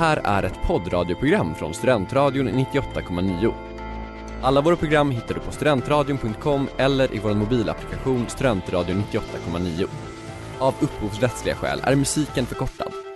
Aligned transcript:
här 0.00 0.20
är 0.24 0.42
ett 0.42 0.62
poddradioprogram 0.62 1.54
från 1.54 1.74
Studentradion 1.74 2.48
98,9. 2.48 3.54
Alla 4.42 4.60
våra 4.60 4.76
program 4.76 5.10
hittar 5.10 5.34
du 5.34 5.40
på 5.40 5.52
studentradion.com 5.52 6.68
eller 6.76 7.14
i 7.14 7.18
vår 7.18 7.34
mobilapplikation 7.34 8.28
Studentradion 8.28 9.04
98,9. 9.12 9.86
Av 10.58 10.74
upphovsrättsliga 10.80 11.54
skäl 11.54 11.80
är 11.84 11.94
musiken 11.96 12.46
förkortad. 12.46 13.09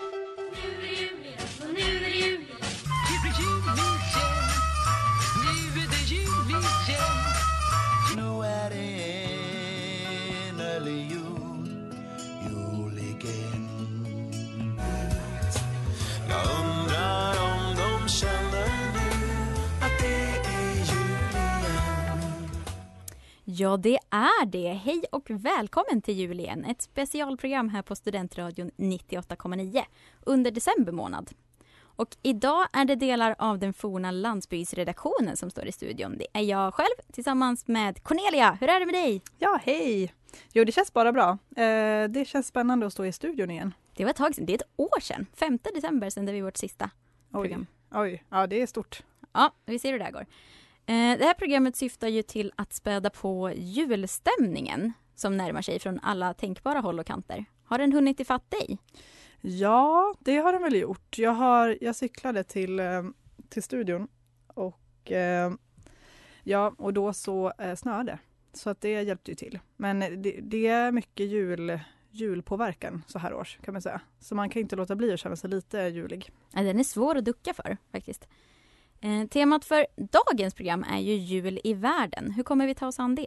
Det 23.85 23.99
är 24.11 24.47
det. 24.47 24.73
Hej 24.73 25.05
och 25.13 25.31
välkommen 25.31 26.03
till 26.03 26.15
jul 26.15 26.41
igen. 26.41 26.65
Ett 26.65 26.83
specialprogram 26.83 27.69
här 27.69 27.83
på 27.83 27.97
Studentradion 27.97 28.71
98,9 28.77 29.83
under 30.21 30.51
december 30.51 30.93
månad. 30.93 31.31
Och 31.77 32.17
idag 32.23 32.67
är 32.73 32.85
det 32.85 32.95
delar 32.95 33.35
av 33.39 33.59
den 33.59 33.73
forna 33.73 34.11
landsbygdsredaktionen 34.11 35.37
som 35.37 35.51
står 35.51 35.67
i 35.67 35.73
studion. 35.73 36.19
Det 36.19 36.27
är 36.33 36.43
jag 36.43 36.75
själv 36.75 37.13
tillsammans 37.13 37.67
med 37.67 38.03
Cornelia. 38.03 38.59
Hur 38.61 38.69
är 38.69 38.81
det 38.81 38.87
med 38.87 38.95
dig? 38.95 39.23
Ja, 39.39 39.61
hej! 39.63 40.15
Jo, 40.53 40.65
det 40.65 40.73
känns 40.73 40.93
bara 40.93 41.13
bra. 41.13 41.39
Eh, 41.57 42.09
det 42.09 42.29
känns 42.29 42.47
spännande 42.47 42.87
att 42.87 42.93
stå 42.93 43.05
i 43.05 43.13
studion 43.13 43.51
igen. 43.51 43.75
Det 43.97 44.05
var 44.05 44.11
ett 44.11 44.17
tag 44.17 44.35
sedan. 44.35 44.47
Det 44.47 44.53
är 44.53 44.57
ett 44.57 44.71
år 44.77 45.01
sedan. 45.01 45.27
5 45.35 45.59
december 45.75 46.11
sände 46.11 46.33
vi 46.33 46.41
vårt 46.41 46.57
sista 46.57 46.91
Oj, 47.33 47.41
program. 47.41 47.67
oj, 47.91 48.25
ja 48.29 48.47
det 48.47 48.63
är 48.63 48.67
stort. 48.67 49.03
Ja, 49.33 49.53
vi 49.67 49.79
ser 49.79 49.93
hur 49.93 49.99
det 49.99 50.05
här 50.05 50.13
går. 50.13 50.27
Eh, 50.87 51.19
Det 51.19 51.25
här 51.25 51.35
programmet 51.35 51.77
syftar 51.77 52.09
ju 52.09 52.23
till 52.23 52.53
att 52.57 52.73
späda 52.73 53.11
på 53.11 53.53
julstämningen 53.57 54.93
som 55.15 55.37
närmar 55.37 55.63
sig 55.63 55.79
från 55.79 56.01
alla 56.03 56.35
tänkbara 56.35 56.81
håll 56.81 56.99
och 57.01 57.07
kanter. 57.07 57.45
Har 57.65 57.79
den 57.79 57.93
hunnit 57.93 58.21
ifatt 58.21 58.51
dig? 58.51 58.79
Ja, 59.41 60.15
det 60.21 60.37
har 60.37 60.53
den 60.53 60.63
väl 60.63 60.75
gjort. 60.77 61.19
Jag, 61.19 61.31
har, 61.33 61.79
jag 61.81 61.97
cyklade 61.97 62.45
till, 62.45 62.81
eh, 62.81 63.03
till 63.49 63.63
studion 63.63 64.09
och 64.47 65.13
eh, 65.13 65.53
ja, 66.43 66.75
och 66.79 66.95
då 66.95 67.13
så 67.13 67.53
snöade. 67.77 68.19
Så 68.53 68.71
att 68.71 68.81
det 68.81 69.03
hjälpte 69.03 69.31
ju 69.31 69.35
till. 69.35 69.59
Men 69.77 70.23
det, 70.23 70.41
det 70.43 70.67
är 70.67 70.93
mycket 70.93 71.27
jul, 71.27 71.81
julpåverkan 72.11 73.03
så 73.07 73.19
här 73.19 73.35
års 73.35 73.59
kan 73.65 73.75
man 73.75 73.83
säga. 73.83 74.01
Så 74.21 74.35
man 74.35 74.51
kan 74.51 74.63
inte 74.63 74.77
låta 74.77 74.97
bli 74.97 75.13
att 75.13 75.21
känna 75.21 75.37
sig 75.37 75.51
lite 75.51 75.79
julig. 75.79 76.31
Ja, 76.53 76.63
den 76.63 76.79
är 76.81 76.85
svår 76.85 77.17
att 77.17 77.25
ducka 77.25 77.55
för 77.55 77.77
faktiskt. 77.93 78.29
Eh, 79.05 79.27
temat 79.29 79.65
för 79.65 79.87
dagens 79.97 80.55
program 80.55 80.85
är 80.85 80.99
ju 80.99 81.15
jul 81.15 81.61
i 81.65 81.75
världen. 81.75 82.31
Hur 82.31 82.43
kommer 82.43 82.67
vi 82.67 82.75
ta 82.75 82.87
oss 82.87 82.99
an 82.99 83.15
det? 83.15 83.27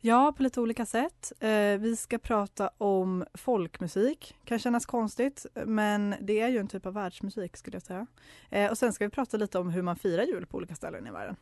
Ja, 0.00 0.34
på 0.36 0.42
lite 0.42 0.60
olika 0.60 0.86
sätt. 0.86 1.32
Eh, 1.40 1.78
vi 1.78 1.96
ska 1.98 2.18
prata 2.18 2.70
om 2.78 3.24
folkmusik. 3.34 4.36
Kan 4.44 4.58
kännas 4.58 4.86
konstigt, 4.86 5.46
men 5.66 6.14
det 6.20 6.40
är 6.40 6.48
ju 6.48 6.58
en 6.58 6.68
typ 6.68 6.86
av 6.86 6.94
världsmusik 6.94 7.56
skulle 7.56 7.74
jag 7.74 7.82
säga. 7.82 8.06
Eh, 8.50 8.70
och 8.70 8.78
sen 8.78 8.92
ska 8.92 9.04
vi 9.04 9.10
prata 9.10 9.36
lite 9.36 9.58
om 9.58 9.70
hur 9.70 9.82
man 9.82 9.96
firar 9.96 10.22
jul 10.22 10.46
på 10.46 10.56
olika 10.56 10.74
ställen 10.74 11.06
i 11.06 11.10
världen. 11.10 11.36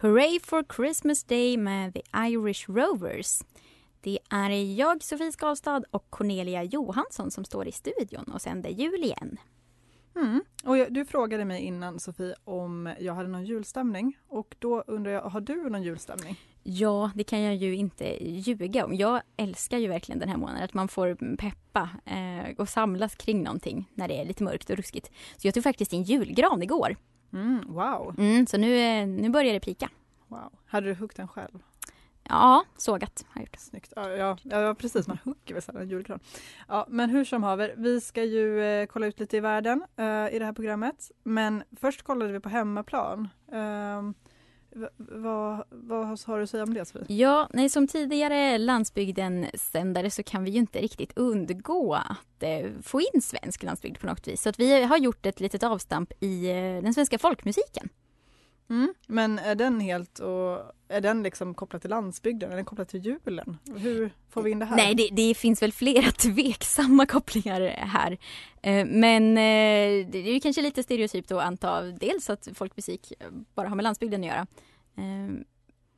Hooray 0.00 0.40
for 0.40 0.64
Christmas 0.76 1.24
Day 1.24 1.56
med 1.56 1.94
The 1.94 2.02
Irish 2.16 2.70
Rovers. 2.70 3.40
Det 4.04 4.18
är 4.30 4.50
jag, 4.78 5.02
Sofie 5.02 5.32
Skalstad 5.32 5.84
och 5.90 6.10
Cornelia 6.10 6.62
Johansson 6.62 7.30
som 7.30 7.44
står 7.44 7.68
i 7.68 7.72
studion 7.72 8.24
och 8.34 8.42
sänder 8.42 8.70
jul 8.70 9.04
igen. 9.04 9.36
Mm. 10.16 10.42
Och 10.64 10.78
jag, 10.78 10.92
du 10.92 11.04
frågade 11.04 11.44
mig 11.44 11.62
innan 11.62 12.00
Sofie 12.00 12.34
om 12.44 12.94
jag 13.00 13.14
hade 13.14 13.28
någon 13.28 13.44
julstämning 13.44 14.18
och 14.28 14.54
då 14.58 14.84
undrar 14.86 15.12
jag, 15.12 15.22
har 15.22 15.40
du 15.40 15.70
någon 15.70 15.82
julstämning? 15.82 16.40
Ja, 16.62 17.10
det 17.14 17.24
kan 17.24 17.40
jag 17.40 17.54
ju 17.54 17.76
inte 17.76 18.24
ljuga 18.24 18.84
om. 18.84 18.94
Jag 18.94 19.20
älskar 19.36 19.78
ju 19.78 19.88
verkligen 19.88 20.18
den 20.18 20.28
här 20.28 20.36
månaden, 20.36 20.62
att 20.64 20.74
man 20.74 20.88
får 20.88 21.36
peppa 21.36 21.88
eh, 22.04 22.56
och 22.58 22.68
samlas 22.68 23.14
kring 23.14 23.42
någonting 23.42 23.90
när 23.94 24.08
det 24.08 24.20
är 24.20 24.24
lite 24.24 24.44
mörkt 24.44 24.70
och 24.70 24.76
ruskigt. 24.76 25.10
Så 25.36 25.46
jag 25.46 25.54
tog 25.54 25.62
faktiskt 25.62 25.92
en 25.92 26.02
julgran 26.02 26.62
igår. 26.62 26.96
Mm, 27.32 27.60
wow, 27.66 28.14
Mm, 28.18 28.46
så 28.46 28.56
nu, 28.58 28.76
eh, 28.78 29.06
nu 29.06 29.30
börjar 29.30 29.52
det 29.52 29.60
pika. 29.60 29.90
wow. 30.28 30.52
Hade 30.66 30.86
du 30.86 30.94
huggt 30.94 31.16
den 31.16 31.28
själv? 31.28 31.58
Ja, 32.28 32.64
sågat 32.76 33.24
har 33.28 33.40
jag 33.40 33.46
gjort. 33.46 33.56
Snyggt. 33.58 33.92
Ja, 33.96 34.36
ja, 34.42 34.74
precis, 34.74 35.08
man 35.08 35.18
hugger 35.24 35.54
väl 35.54 35.62
sällan 35.62 35.82
en 35.82 35.88
julgran. 35.88 36.20
Ja, 36.68 36.86
men 36.88 37.10
hur 37.10 37.24
som 37.24 37.42
haver, 37.42 37.74
vi 37.76 38.00
ska 38.00 38.24
ju 38.24 38.62
eh, 38.62 38.86
kolla 38.86 39.06
ut 39.06 39.20
lite 39.20 39.36
i 39.36 39.40
världen 39.40 39.84
eh, 39.96 40.04
i 40.04 40.38
det 40.38 40.44
här 40.44 40.52
programmet. 40.52 41.10
Men 41.22 41.62
först 41.80 42.02
kollade 42.02 42.32
vi 42.32 42.40
på 42.40 42.48
hemmaplan. 42.48 43.28
Eh, 43.52 44.02
vad, 44.96 45.64
vad 45.70 46.06
har 46.06 46.36
du 46.36 46.42
att 46.42 46.50
säga 46.50 46.62
om 46.62 46.74
det 46.74 46.84
Sofie? 46.84 47.16
Ja, 47.16 47.48
nej, 47.52 47.68
som 47.68 47.86
tidigare 47.86 48.58
landsbygden-sändare 48.58 50.10
så 50.10 50.22
kan 50.22 50.44
vi 50.44 50.50
ju 50.50 50.58
inte 50.58 50.78
riktigt 50.78 51.18
undgå 51.18 51.94
att 51.94 52.42
eh, 52.42 52.70
få 52.82 53.00
in 53.00 53.22
svensk 53.22 53.62
landsbygd 53.62 54.00
på 54.00 54.06
något 54.06 54.28
vis. 54.28 54.42
Så 54.42 54.48
att 54.48 54.58
vi 54.58 54.82
har 54.82 54.96
gjort 54.96 55.26
ett 55.26 55.40
litet 55.40 55.62
avstamp 55.62 56.12
i 56.20 56.50
eh, 56.50 56.82
den 56.82 56.94
svenska 56.94 57.18
folkmusiken. 57.18 57.88
Mm. 58.70 58.94
Men 59.06 59.38
är 59.38 59.54
den 59.54 59.80
helt 59.80 60.18
och 60.18 60.58
är 60.88 61.00
den 61.00 61.22
liksom 61.22 61.54
kopplad 61.54 61.80
till 61.82 61.90
landsbygden? 61.90 62.52
Är 62.52 62.56
den 62.56 62.64
kopplad 62.64 62.88
till 62.88 63.00
julen? 63.06 63.58
Hur 63.76 64.10
får 64.30 64.42
vi 64.42 64.50
in 64.50 64.58
det 64.58 64.64
här? 64.64 64.76
Nej, 64.76 64.94
det, 64.94 65.08
det 65.12 65.34
finns 65.34 65.62
väl 65.62 65.72
flera 65.72 66.10
tveksamma 66.18 67.06
kopplingar 67.06 67.60
här. 67.76 68.18
Eh, 68.62 68.86
Men 68.86 69.30
eh, 69.30 70.06
det 70.10 70.18
är 70.18 70.40
kanske 70.40 70.62
lite 70.62 70.82
stereotypt 70.82 71.32
att 71.32 71.42
anta 71.42 71.82
dels 71.82 72.30
att 72.30 72.48
folkmusik 72.54 73.12
bara 73.54 73.68
har 73.68 73.76
med 73.76 73.82
landsbygden 73.82 74.20
att 74.20 74.26
göra. 74.26 74.46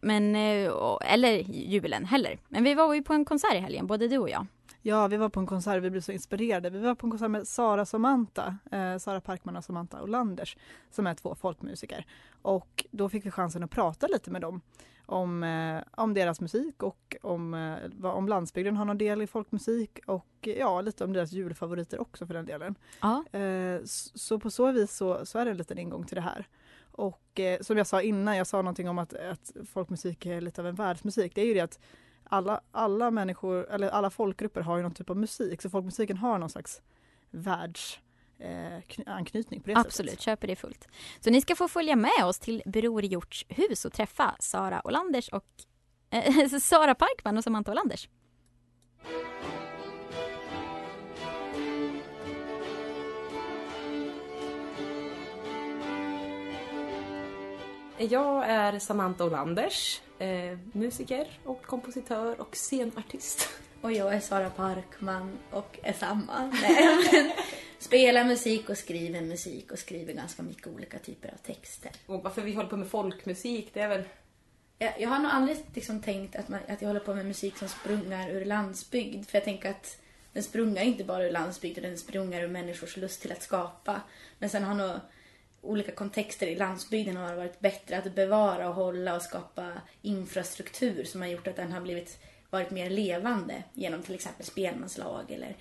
Men, 0.01 0.37
eh, 0.37 0.73
eller 1.01 1.33
julen 1.51 2.05
heller. 2.05 2.39
Men 2.49 2.65
vi 2.65 2.75
var 2.75 2.95
ju 2.95 3.03
på 3.03 3.13
en 3.13 3.25
konsert 3.25 3.55
i 3.55 3.59
helgen, 3.59 3.87
både 3.87 4.09
du 4.09 4.19
och 4.19 4.31
jag. 4.31 4.47
Ja, 4.83 5.07
vi 5.07 5.17
var 5.17 5.29
på 5.29 5.41
en 5.41 5.47
konsert, 5.47 5.83
vi 5.83 5.91
blev 5.91 6.01
så 6.01 6.13
inspirerade. 6.13 6.71
Vi 6.71 6.79
var 6.79 6.95
på 6.95 7.07
en 7.07 7.11
konsert 7.11 7.31
med 7.31 7.49
Sara 7.49 7.87
Samantha, 7.87 8.59
eh, 8.73 8.99
Sara 8.99 9.21
Parkman 9.21 9.57
och 9.57 9.65
Samantha 9.65 10.03
Olanders, 10.03 10.57
som 10.91 11.07
är 11.07 11.15
två 11.15 11.35
folkmusiker. 11.35 12.07
Och 12.43 12.87
då 12.91 13.09
fick 13.09 13.27
vi 13.27 13.31
chansen 13.31 13.63
att 13.63 13.71
prata 13.71 14.07
lite 14.07 14.31
med 14.31 14.41
dem 14.41 14.61
om, 15.07 15.43
eh, 15.43 15.83
om 15.91 16.15
deras 16.15 16.41
musik 16.41 16.83
och 16.83 17.17
om, 17.23 17.55
eh, 17.55 18.05
om 18.05 18.29
landsbygden 18.29 18.77
har 18.77 18.85
någon 18.85 18.99
del 18.99 19.23
i 19.23 19.27
folkmusik 19.27 19.99
och 20.07 20.27
ja, 20.41 20.81
lite 20.81 21.05
om 21.05 21.13
deras 21.13 21.33
julfavoriter 21.33 22.01
också 22.01 22.27
för 22.27 22.35
den 22.35 22.47
delen. 22.47 22.75
Ja. 23.01 23.39
Eh, 23.39 23.81
så 24.15 24.39
på 24.39 24.51
så 24.51 24.73
vis 24.73 24.97
så, 24.97 25.27
så 25.27 25.39
är 25.39 25.45
det 25.45 25.51
en 25.51 25.57
liten 25.57 25.79
ingång 25.79 26.05
till 26.05 26.15
det 26.15 26.21
här. 26.21 26.47
Och 26.97 27.41
eh, 27.41 27.61
som 27.61 27.77
jag 27.79 27.87
sa 27.87 28.03
innan, 28.03 28.37
jag 28.37 28.47
sa 28.47 28.57
någonting 28.57 28.89
om 28.89 28.99
att, 28.99 29.15
att 29.15 29.53
folkmusik 29.73 30.27
är 30.27 30.41
lite 30.41 30.61
av 30.61 30.67
en 30.67 30.75
världsmusik. 30.75 31.35
Det 31.35 31.41
är 31.41 31.47
ju 31.47 31.55
det 31.55 31.61
att 31.61 31.79
alla, 32.25 32.61
alla 32.73 33.11
människor, 33.11 33.71
eller 33.71 33.89
alla 33.89 34.11
folkgrupper 34.11 34.61
har 34.61 34.77
ju 34.77 34.83
någon 34.83 34.95
typ 34.95 35.11
av 35.11 35.17
musik. 35.17 35.63
Så 35.63 35.71
folkmusiken 35.71 36.17
har 36.17 36.39
någon 36.39 36.51
slags 36.51 36.83
världsanknytning 37.31 39.07
eh, 39.07 39.17
anknytning 39.17 39.61
på 39.61 39.71
det 39.71 39.77
Absolut, 39.77 40.11
sättet. 40.11 40.25
köper 40.25 40.47
det 40.47 40.57
fullt. 40.57 40.89
Så 41.21 41.31
ni 41.31 41.41
ska 41.41 41.57
få 41.57 41.69
följa 41.69 41.97
med 41.97 42.25
oss 42.25 42.39
till 42.39 42.63
Bror 42.67 43.05
Hjorts 43.05 43.47
hus 43.49 43.85
och 43.85 43.93
träffa 43.93 44.37
Sara 44.41 44.81
Olanders 44.85 45.29
och 45.29 45.47
eh, 46.11 46.49
Sara 46.61 46.95
Parkman 46.95 47.37
och 47.37 47.45
Samantha 47.45 47.73
Olanders. 47.73 48.09
Jag 57.99 58.45
är 58.51 58.79
Samantha 58.79 59.25
Olanders, 59.25 60.01
eh, 60.19 60.59
musiker 60.73 61.41
och 61.45 61.63
kompositör 61.63 62.41
och 62.41 62.57
scenartist. 62.57 63.49
Och 63.81 63.93
jag 63.93 64.15
är 64.15 64.21
Sara 64.21 64.51
Parkman 64.51 65.39
och 65.51 65.79
är 65.83 65.93
samma. 65.93 66.53
Nej, 66.63 67.37
spelar 67.79 68.25
musik 68.25 68.71
och 68.71 68.79
skriver 68.79 69.21
musik 69.21 69.73
och 69.73 69.79
skriver 69.79 70.13
ganska 70.13 70.43
mycket 70.43 70.67
olika 70.67 70.99
typer 70.99 71.29
av 71.29 71.37
texter. 71.37 71.91
Och 72.07 72.23
varför 72.23 72.43
vi 72.43 72.55
håller 72.55 72.69
på 72.69 72.77
med 72.77 72.89
folkmusik, 72.89 73.71
det 73.73 73.81
är 73.81 73.89
väl... 73.89 74.03
Jag, 74.79 75.01
jag 75.01 75.09
har 75.09 75.19
nog 75.19 75.31
aldrig 75.31 75.59
liksom 75.75 76.03
tänkt 76.03 76.37
att, 76.37 76.49
man, 76.49 76.61
att 76.69 76.83
jag 76.83 76.89
håller 76.89 77.01
på 77.01 77.15
med 77.15 77.27
musik 77.27 77.57
som 77.57 77.69
sprungar 77.69 78.31
ur 78.31 78.45
landsbygd. 78.45 79.29
För 79.29 79.39
jag 79.39 79.45
tänker 79.45 79.71
att 79.71 79.99
den 80.33 80.43
sprungar 80.43 80.83
inte 80.83 81.05
bara 81.05 81.25
ur 81.25 81.31
landsbygd, 81.31 81.83
den 81.83 81.99
sprungar 81.99 82.43
ur 82.43 82.49
människors 82.49 82.97
lust 82.97 83.23
till 83.23 83.33
att 83.33 83.43
skapa. 83.43 84.01
Men 84.39 84.51
sen 84.51 84.65
har 84.65 84.75
nog 84.75 85.01
olika 85.67 85.93
kontexter 85.93 86.47
i 86.47 86.57
landsbygden 86.57 87.17
har 87.17 87.35
varit 87.35 87.61
bättre 87.61 87.99
att 87.99 88.15
bevara 88.15 88.69
och 88.69 88.75
hålla 88.75 89.17
och 89.17 89.23
skapa 89.23 89.73
infrastruktur 90.03 91.05
som 91.05 91.21
har 91.21 91.29
gjort 91.29 91.47
att 91.47 91.57
den 91.57 91.73
har 91.73 91.81
blivit, 91.81 92.19
varit 92.51 92.71
mer 92.71 92.91
levande 92.91 93.63
genom 93.75 94.03
till 94.03 94.15
exempel 94.15 94.47
spelmanslag 94.47 95.25
eller 95.31 95.57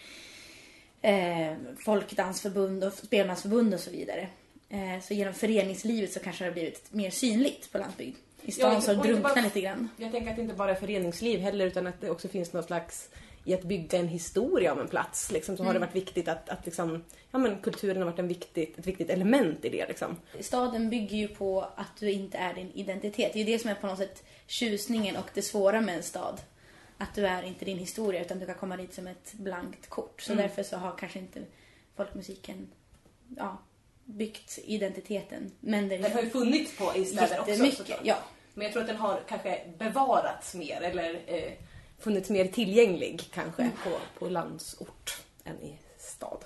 eh, 1.02 1.57
folkdansförbund 1.86 2.84
och 2.84 2.94
spelmansförbund 2.94 3.74
och 3.74 3.80
så 3.80 3.92
vidare. 3.92 4.28
Eh, 4.69 5.02
så 5.02 5.13
genom 5.13 5.34
föreningslivet 5.34 6.13
så 6.13 6.19
kanske 6.19 6.44
det 6.44 6.50
har 6.50 6.54
blivit 6.54 6.94
mer 6.94 7.10
synligt 7.10 7.72
på 7.72 7.78
landsbygd. 7.78 8.16
I 8.42 8.52
stan 8.52 8.74
Ja, 8.74 8.81
så 8.81 8.94
drunknar 8.94 9.42
lite 9.42 9.62
grann. 9.62 9.90
Jag 9.98 10.12
tänker 10.12 10.30
att 10.30 10.36
det 10.36 10.42
inte 10.42 10.56
bara 10.56 10.72
är 10.72 10.75
föreningsliv 10.75 11.40
heller 11.40 11.66
utan 11.66 11.88
att 11.88 12.02
det 12.02 12.10
också 12.10 12.28
finns 12.28 12.54
någon 12.54 12.63
slags 12.63 13.10
i 13.45 13.53
att 13.53 13.63
bygga 13.63 14.00
en 14.00 14.07
historia 14.07 14.74
om 14.74 14.80
en 14.80 14.88
plats. 14.88 15.31
Liksom, 15.31 15.57
så 15.57 15.63
har 15.63 15.74
det 15.74 15.80
varit 15.80 15.95
viktigt 15.95 16.27
att, 16.27 16.50
att 16.50 16.65
liksom, 16.65 17.03
ja, 17.31 17.38
men 17.39 17.62
kulturen 17.62 17.97
har 17.97 18.06
varit 18.06 18.19
en 18.19 18.27
viktigt, 18.27 18.80
ett 18.80 18.88
viktigt 18.88 19.09
element 19.09 19.65
i 19.65 19.69
det. 19.69 19.88
Liksom. 19.88 20.18
Staden 20.39 20.89
bygger 20.89 21.18
ju 21.18 21.27
på 21.27 21.62
att 21.75 21.97
du 22.00 22.12
inte 22.12 22.38
är 22.38 22.53
din 22.53 22.71
identitet. 22.74 23.33
Det 23.33 23.42
är 23.42 23.45
det 23.45 23.59
som 23.59 23.69
är 23.69 23.75
på 23.75 23.88
något 23.88 23.97
sätt 23.97 24.24
tjusningen 24.47 25.15
och 25.15 25.30
det 25.33 25.42
svåra 25.42 25.81
med 25.81 25.95
en 25.95 26.03
stad. 26.03 26.42
Att 26.97 27.15
du 27.15 27.27
är 27.27 27.44
inte 27.44 27.65
din 27.65 27.77
historia 27.77 28.21
utan 28.21 28.39
du 28.39 28.45
kan 28.45 28.56
komma 28.56 28.77
dit 28.77 28.94
som 28.94 29.07
ett 29.07 29.33
blankt 29.33 29.89
kort. 29.89 30.21
Så 30.21 30.31
Mm. 30.31 30.47
därför 30.47 30.63
så 30.63 30.77
har 30.77 30.97
kanske 30.97 31.19
inte 31.19 31.42
folkmusiken 31.95 32.68
ja, 33.38 33.57
byggt 34.06 34.59
identiteten. 34.63 35.51
Men 35.59 35.89
det 35.89 35.97
Den 35.97 36.12
har 36.12 36.21
ju 36.21 36.30
funnits 36.30 36.77
på 36.77 36.92
i 36.95 37.06
städer 37.06 37.39
också 37.39 37.71
såklart. 37.71 38.00
Ja. 38.03 38.15
Men 38.53 38.63
jag 38.63 38.74
tror 38.74 38.81
att 38.81 38.88
den 38.88 38.97
har 38.97 39.21
kanske 39.27 39.62
bevarats 39.77 40.56
mer 40.56 40.81
eller 40.81 41.21
eh, 41.25 41.51
funnits 42.00 42.30
mer 42.30 42.45
tillgänglig 42.45 43.30
kanske 43.33 43.69
på, 43.83 43.89
på 44.19 44.30
landsort 44.30 45.18
än 45.44 45.62
i 45.62 45.77
stad. 45.97 46.45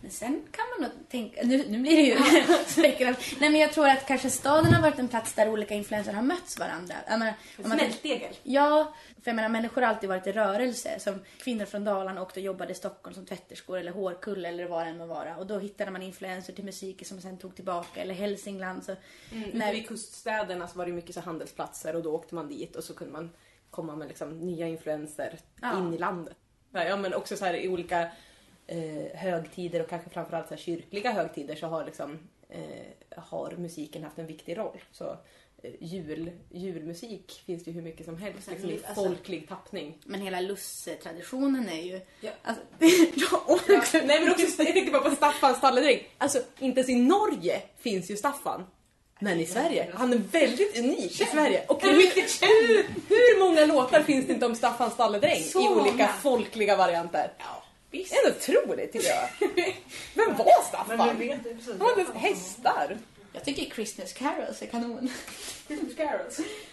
Men 0.00 0.10
sen 0.10 0.42
kan 0.50 0.64
man 0.80 0.88
nog 0.90 1.08
tänka, 1.10 1.40
nu, 1.44 1.64
nu 1.68 1.78
blir 1.82 1.96
det 1.96 2.02
ju 2.02 2.16
spekulativt. 2.66 3.40
Nej 3.40 3.50
men 3.50 3.60
jag 3.60 3.72
tror 3.72 3.88
att 3.88 4.06
kanske 4.06 4.30
staden 4.30 4.74
har 4.74 4.82
varit 4.82 4.98
en 4.98 5.08
plats 5.08 5.32
där 5.34 5.48
olika 5.48 5.74
influenser 5.74 6.12
har 6.12 6.22
mötts 6.22 6.58
varandra. 6.58 6.94
Menar, 7.08 7.34
man 7.56 7.78
Smältdegel. 7.78 8.34
Ja, 8.42 8.94
för 9.22 9.30
jag 9.30 9.36
menar 9.36 9.48
människor 9.48 9.82
har 9.82 9.88
alltid 9.88 10.08
varit 10.08 10.26
i 10.26 10.32
rörelse. 10.32 10.98
Som 11.00 11.20
kvinnor 11.38 11.64
från 11.64 11.84
Dalarna 11.84 12.22
åkte 12.22 12.40
och 12.40 12.44
jobbade 12.46 12.72
i 12.72 12.74
Stockholm 12.74 13.14
som 13.14 13.26
tvätterskor 13.26 13.78
eller 13.78 13.92
hårkull 13.92 14.44
eller 14.44 14.64
vad 14.66 14.86
det 14.86 14.90
än 14.90 14.98
må 14.98 15.06
vara. 15.06 15.36
Och 15.36 15.46
då 15.46 15.58
hittade 15.58 15.90
man 15.90 16.02
influenser 16.02 16.52
till 16.52 16.64
musiken 16.64 17.04
som 17.08 17.20
sen 17.20 17.38
tog 17.38 17.54
tillbaka. 17.56 18.00
Eller 18.02 18.14
Hälsingland. 18.14 18.84
Så 18.84 18.96
Mm, 19.32 19.50
när- 19.50 19.72
vid 19.72 19.88
kuststäderna 19.88 20.68
så 20.68 20.78
var 20.78 20.86
det 20.86 20.92
mycket 20.92 21.14
så 21.14 21.20
handelsplatser 21.20 21.96
och 21.96 22.02
då 22.02 22.12
åkte 22.14 22.34
man 22.34 22.48
dit 22.48 22.76
och 22.76 22.84
så 22.84 22.94
kunde 22.94 23.12
man 23.12 23.30
komma 23.74 23.96
med 23.96 24.08
liksom 24.08 24.38
nya 24.38 24.66
influenser 24.68 25.38
Ja. 25.62 25.78
in 25.78 25.94
i 25.94 25.98
landet. 25.98 26.36
Ja, 26.72 26.96
men 26.96 27.14
också 27.14 27.36
så 27.36 27.44
här 27.44 27.54
i 27.54 27.68
olika 27.68 28.00
eh, 28.66 29.16
högtider 29.18 29.82
och 29.82 29.88
kanske 29.88 30.10
framförallt 30.10 30.48
så 30.48 30.56
kyrkliga 30.56 31.12
högtider 31.12 31.54
så 31.54 31.66
har, 31.66 31.84
liksom, 31.84 32.18
eh, 32.48 32.62
har 33.16 33.54
musiken 33.58 34.02
haft 34.04 34.18
en 34.18 34.26
viktig 34.26 34.58
roll. 34.58 34.80
Så 34.92 35.16
eh, 35.62 35.70
jul, 35.80 36.30
julmusik 36.50 37.42
finns 37.46 37.64
det 37.64 37.70
ju 37.70 37.74
hur 37.74 37.82
mycket 37.82 38.06
som 38.06 38.16
helst 38.16 38.50
liksom, 38.50 38.70
i 38.70 38.72
alltså- 38.74 38.94
folklig 38.94 39.48
tappning. 39.48 39.98
Men 40.06 40.20
hela 40.20 40.40
Lusse-traditionen 40.40 41.68
är 41.68 41.82
ju... 41.82 42.00
Ja. 42.20 42.30
Alltså, 42.42 42.64
ja, 43.92 44.00
nej 44.04 44.20
men 44.20 44.30
också, 44.30 44.62
jag 44.62 44.74
tänkte 44.74 44.92
bara 44.92 45.10
på 45.10 45.16
Staffans 45.16 45.58
stalledräng. 45.58 45.98
Alltså 46.18 46.38
inte 46.58 46.80
ens 46.80 46.90
i 46.90 46.96
Norge 46.96 47.62
finns 47.76 48.10
ju 48.10 48.16
Staffan. 48.16 48.64
Men 49.24 49.40
i 49.40 49.46
Sverige, 49.46 49.90
han 49.94 50.12
är 50.12 50.16
väldigt 50.18 50.78
unik 50.78 51.20
i 51.20 51.24
Sverige. 51.24 51.64
Och 51.68 51.82
hur, 51.82 53.08
hur 53.08 53.38
många 53.38 53.66
låtar 53.66 54.02
finns 54.02 54.26
det 54.26 54.32
inte 54.32 54.46
om 54.46 54.54
Staffan 54.54 54.90
stalledräng 54.90 55.42
Så 55.42 55.60
i 55.60 55.68
olika 55.68 55.96
många. 55.96 56.08
folkliga 56.08 56.76
varianter? 56.76 57.32
ja, 57.38 57.62
visst. 57.90 58.10
Det 58.10 58.16
är 58.16 58.26
ändå 58.26 58.36
otroligt 58.38 58.92
tycker 58.92 59.08
jag. 59.08 59.28
Vem 60.14 60.36
var 60.36 60.64
Staffan? 60.68 61.00
Han 61.00 61.08
hade 61.78 62.18
hästar. 62.18 62.98
Jag 63.32 63.44
tycker 63.44 63.74
Christmas 63.74 64.12
carols 64.12 64.62
är 64.62 64.66
kanon. 64.66 65.10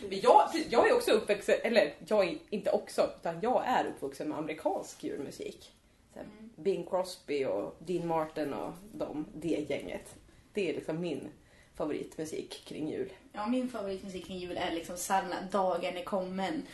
Men 0.10 0.20
jag, 0.22 0.50
jag 0.70 0.90
är 0.90 0.94
också 0.94 1.12
uppvuxen, 1.12 1.56
eller 1.64 1.94
jag 2.08 2.28
är 2.28 2.38
inte 2.50 2.72
också, 2.72 3.10
utan 3.20 3.40
jag 3.42 3.64
är 3.68 3.86
uppvuxen 3.86 4.30
med 4.30 4.38
amerikansk 4.38 5.04
julmusik. 5.04 5.72
Här, 6.16 6.26
Bing 6.56 6.86
Crosby 6.86 7.46
och 7.46 7.76
Dean 7.80 8.08
Martin 8.08 8.54
och 8.54 8.74
de, 8.94 9.26
det 9.34 9.66
gänget. 9.70 10.16
Det 10.54 10.70
är 10.70 10.74
liksom 10.74 11.02
min 11.02 11.30
favoritmusik 11.78 12.66
kring 12.66 12.90
jul. 12.90 13.10
Ja, 13.34 13.48
min 13.48 13.70
favoritmusik 13.70 14.28
kring 14.28 14.38
jul 14.38 14.58
är 14.58 14.72
liksom 14.72 14.98
Sanna 14.98 15.42
Dagen 15.52 15.98
är 15.98 16.04
kommen. 16.04 16.68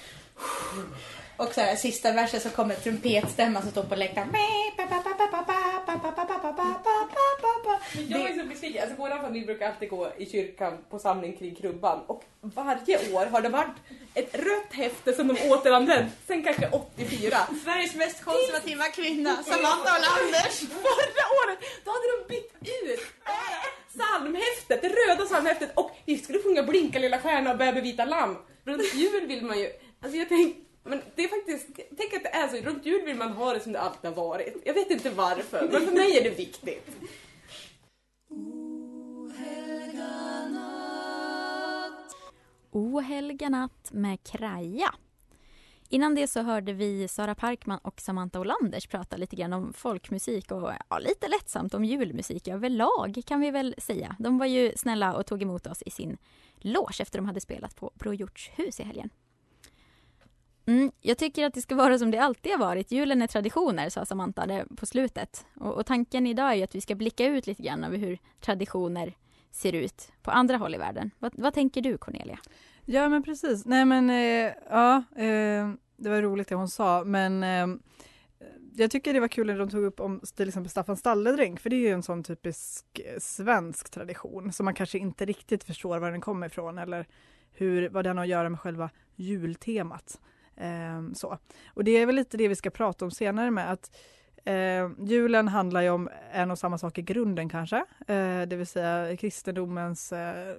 Och 1.37 1.53
så 1.53 1.61
här, 1.61 1.75
sista 1.75 2.11
versen 2.11 2.39
så 2.39 2.49
kommer 2.49 2.75
trumpetstämman 2.75 3.61
som 3.61 3.71
står 3.71 3.83
på 3.83 3.95
läktaren. 3.95 4.29
Jag 8.09 8.21
är 8.21 8.39
så 8.39 8.45
besviken. 8.45 8.81
Alltså, 8.81 8.95
vår 8.97 9.09
familj 9.09 9.45
brukar 9.45 9.69
alltid 9.69 9.89
gå 9.89 10.11
i 10.17 10.25
kyrkan 10.25 10.77
på 10.89 10.99
samling 10.99 11.37
kring 11.37 11.55
krubban 11.55 11.99
och 12.07 12.23
varje 12.41 13.13
år 13.13 13.25
har 13.25 13.41
det 13.41 13.49
varit 13.49 13.77
ett 14.13 14.35
rött 14.35 14.73
häfte 14.73 15.13
som 15.13 15.27
de 15.27 15.49
återanvänt 15.51 16.13
sen 16.27 16.43
kanske 16.43 16.69
84. 16.71 17.37
Sveriges 17.63 17.95
mest 17.95 18.23
konservativa 18.23 18.83
kvinna, 18.83 19.43
Samantha 19.43 19.97
Olanders. 19.97 20.59
Förra 20.59 21.25
året 21.39 21.59
då 21.85 21.91
hade 21.91 22.07
de 22.17 22.33
bytt 22.33 22.53
ut 22.61 22.99
psalmhäftet, 23.93 24.81
det 24.81 24.89
röda 24.89 25.25
psalmhäftet 25.25 25.71
och 25.75 25.91
vi 26.05 26.17
skulle 26.17 26.39
sjunga 26.39 26.63
Blinka 26.63 26.99
lilla 26.99 27.19
stjärna 27.19 27.51
och 27.51 27.57
Bäbe 27.57 27.81
vita 27.81 28.05
lamm. 28.05 28.37
Runt 28.65 28.93
jul 28.93 29.27
vill 29.27 29.45
man 29.45 29.59
ju, 29.59 29.69
alltså 30.01 30.17
jag 30.17 30.29
tänk, 30.29 30.55
men 30.83 31.01
det 31.15 31.23
är 31.23 31.27
faktiskt, 31.27 31.67
tänk 31.97 32.13
att 32.13 32.23
det 32.23 32.29
är 32.29 32.47
så, 32.47 32.55
runt 32.57 32.85
jul 32.85 33.05
vill 33.05 33.15
man 33.15 33.31
ha 33.31 33.53
det 33.53 33.59
som 33.59 33.71
det 33.71 33.79
alltid 33.79 34.09
har 34.11 34.27
varit. 34.27 34.61
Jag 34.65 34.73
vet 34.73 34.91
inte 34.91 35.09
varför, 35.09 35.69
men 35.71 35.85
för 35.85 35.91
mig 35.91 36.17
är 36.17 36.23
det 36.23 36.29
viktigt. 36.29 36.87
O 42.77 42.99
helga 42.99 43.49
natt 43.49 43.89
med 43.91 44.23
Kraja. 44.23 44.95
Innan 45.89 46.15
det 46.15 46.27
så 46.27 46.41
hörde 46.41 46.73
vi 46.73 47.07
Sara 47.07 47.35
Parkman 47.35 47.79
och 47.83 48.01
Samantha 48.01 48.39
Olanders 48.39 48.87
prata 48.87 49.17
lite 49.17 49.35
grann 49.35 49.53
om 49.53 49.73
folkmusik 49.73 50.51
och 50.51 50.71
ja, 50.89 50.99
lite 50.99 51.27
lättsamt 51.27 51.73
om 51.73 51.85
julmusik 51.85 52.47
överlag 52.47 53.21
kan 53.25 53.39
vi 53.39 53.51
väl 53.51 53.75
säga. 53.77 54.15
De 54.19 54.37
var 54.37 54.45
ju 54.45 54.71
snälla 54.75 55.13
och 55.13 55.25
tog 55.25 55.41
emot 55.41 55.67
oss 55.67 55.83
i 55.85 55.91
sin 55.91 56.17
loge 56.57 57.01
efter 57.01 57.19
de 57.19 57.25
hade 57.25 57.39
spelat 57.39 57.75
på 57.75 57.91
Bror 57.95 58.15
Hjorts 58.15 58.51
hus 58.55 58.79
i 58.79 58.83
helgen. 58.83 59.09
Mm, 60.65 60.91
jag 61.01 61.17
tycker 61.17 61.45
att 61.45 61.53
det 61.53 61.61
ska 61.61 61.75
vara 61.75 61.99
som 61.99 62.11
det 62.11 62.17
alltid 62.17 62.51
har 62.51 62.59
varit. 62.59 62.91
Julen 62.91 63.21
är 63.21 63.27
traditioner, 63.27 63.89
sa 63.89 64.05
Samantha 64.05 64.65
på 64.77 64.85
slutet. 64.85 65.45
Och, 65.55 65.73
och 65.73 65.85
tanken 65.85 66.27
idag 66.27 66.51
är 66.51 66.55
ju 66.55 66.63
att 66.63 66.75
vi 66.75 66.81
ska 66.81 66.95
blicka 66.95 67.25
ut 67.25 67.47
lite 67.47 67.63
grann 67.63 67.83
över 67.83 67.97
hur 67.97 68.19
traditioner 68.41 69.15
ser 69.51 69.73
ut 69.75 70.11
på 70.21 70.31
andra 70.31 70.57
håll 70.57 70.75
i 70.75 70.77
världen. 70.77 71.11
Vad, 71.19 71.33
vad 71.35 71.53
tänker 71.53 71.81
du 71.81 71.97
Cornelia? 71.97 72.39
Ja 72.85 73.09
men 73.09 73.23
precis. 73.23 73.65
Nej 73.65 73.85
men 73.85 74.09
eh, 74.09 74.53
ja, 74.69 74.95
eh, 74.97 75.71
det 75.97 76.09
var 76.09 76.21
roligt 76.21 76.47
det 76.47 76.55
hon 76.55 76.69
sa 76.69 77.03
men 77.03 77.43
eh, 77.43 77.67
jag 78.75 78.91
tycker 78.91 79.13
det 79.13 79.19
var 79.19 79.27
kul 79.27 79.47
när 79.47 79.59
de 79.59 79.69
tog 79.69 79.83
upp 79.83 79.99
om 79.99 80.21
till 80.35 80.47
exempel 80.47 80.69
Staffan 80.69 80.97
stalledräng 80.97 81.57
för 81.57 81.69
det 81.69 81.75
är 81.75 81.79
ju 81.79 81.91
en 81.91 82.03
sån 82.03 82.23
typisk 82.23 82.85
eh, 82.99 83.19
svensk 83.19 83.89
tradition 83.89 84.53
som 84.53 84.65
man 84.65 84.73
kanske 84.73 84.97
inte 84.97 85.25
riktigt 85.25 85.63
förstår 85.63 85.99
var 85.99 86.11
den 86.11 86.21
kommer 86.21 86.47
ifrån 86.47 86.77
eller 86.77 87.07
hur, 87.51 87.89
vad 87.89 88.03
den 88.03 88.17
har 88.17 88.25
att 88.25 88.29
göra 88.29 88.49
med 88.49 88.59
själva 88.59 88.89
jultemat. 89.15 90.21
Eh, 90.55 91.13
så. 91.13 91.37
Och 91.73 91.83
det 91.83 91.91
är 91.91 92.05
väl 92.05 92.15
lite 92.15 92.37
det 92.37 92.47
vi 92.47 92.55
ska 92.55 92.69
prata 92.69 93.05
om 93.05 93.11
senare 93.11 93.51
med 93.51 93.71
att 93.71 93.97
Eh, 94.47 94.89
julen 94.99 95.47
handlar 95.47 95.81
ju 95.81 95.89
om 95.89 96.09
en 96.31 96.51
och 96.51 96.59
samma 96.59 96.77
sak 96.77 96.97
i 96.97 97.01
grunden 97.01 97.49
kanske, 97.49 97.77
eh, 98.07 98.41
det 98.41 98.55
vill 98.55 98.67
säga 98.67 99.17
kristendomens 99.17 100.11
eh, 100.11 100.55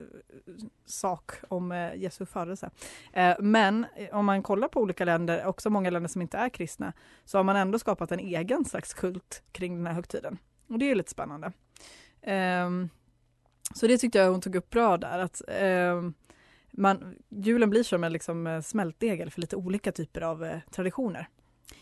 sak 0.86 1.32
om 1.48 1.72
eh, 1.72 1.94
Jesu 1.94 2.26
födelse. 2.26 2.70
Eh, 3.12 3.36
men 3.40 3.86
om 4.12 4.26
man 4.26 4.42
kollar 4.42 4.68
på 4.68 4.80
olika 4.80 5.04
länder, 5.04 5.46
också 5.46 5.70
många 5.70 5.90
länder 5.90 6.08
som 6.08 6.22
inte 6.22 6.38
är 6.38 6.48
kristna, 6.48 6.92
så 7.24 7.38
har 7.38 7.44
man 7.44 7.56
ändå 7.56 7.78
skapat 7.78 8.12
en 8.12 8.18
egen 8.18 8.64
slags 8.64 8.94
kult 8.94 9.42
kring 9.52 9.76
den 9.76 9.86
här 9.86 9.94
högtiden. 9.94 10.38
Och 10.68 10.78
det 10.78 10.84
är 10.84 10.88
ju 10.88 10.94
lite 10.94 11.10
spännande. 11.10 11.52
Ehm, 12.22 12.88
så 13.74 13.86
det 13.86 13.98
tyckte 13.98 14.18
jag 14.18 14.30
hon 14.30 14.40
tog 14.40 14.56
upp 14.56 14.70
bra 14.70 14.96
där, 14.96 15.18
att 15.18 15.42
ehm, 15.48 16.14
man, 16.70 17.14
julen 17.28 17.70
blir 17.70 17.82
som 17.82 18.04
en 18.04 18.12
liksom, 18.12 18.46
eh, 18.46 18.60
smältdegel 18.60 19.30
för 19.30 19.40
lite 19.40 19.56
olika 19.56 19.92
typer 19.92 20.20
av 20.20 20.44
eh, 20.44 20.58
traditioner. 20.70 21.28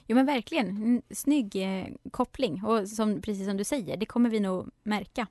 Jo 0.07 0.17
men 0.17 0.27
verkligen, 0.27 1.03
snygg 1.11 1.57
eh, 1.57 1.87
koppling 2.11 2.65
och 2.65 2.89
som, 2.89 3.21
precis 3.21 3.47
som 3.47 3.57
du 3.57 3.65
säger, 3.65 3.97
det 3.97 4.07
kommer 4.07 4.31
vi 4.31 4.41
nog 4.41 4.71
märka 4.83 5.27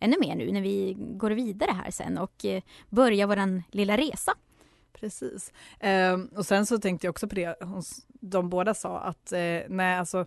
ännu 0.00 0.16
mer 0.20 0.36
nu 0.36 0.52
när 0.52 0.62
vi 0.62 0.96
går 0.98 1.30
vidare 1.30 1.70
här 1.70 1.90
sen 1.90 2.18
och 2.18 2.44
eh, 2.44 2.62
börjar 2.88 3.26
våran 3.26 3.62
lilla 3.70 3.96
resa. 3.96 4.34
Precis. 4.92 5.52
Eh, 5.80 6.18
och 6.36 6.46
sen 6.46 6.66
så 6.66 6.78
tänkte 6.78 7.06
jag 7.06 7.10
också 7.10 7.28
på 7.28 7.34
det 7.34 7.56
de 8.20 8.50
båda 8.50 8.74
sa 8.74 8.98
att 8.98 9.32
eh, 9.32 9.60
nej, 9.68 9.98
alltså 9.98 10.26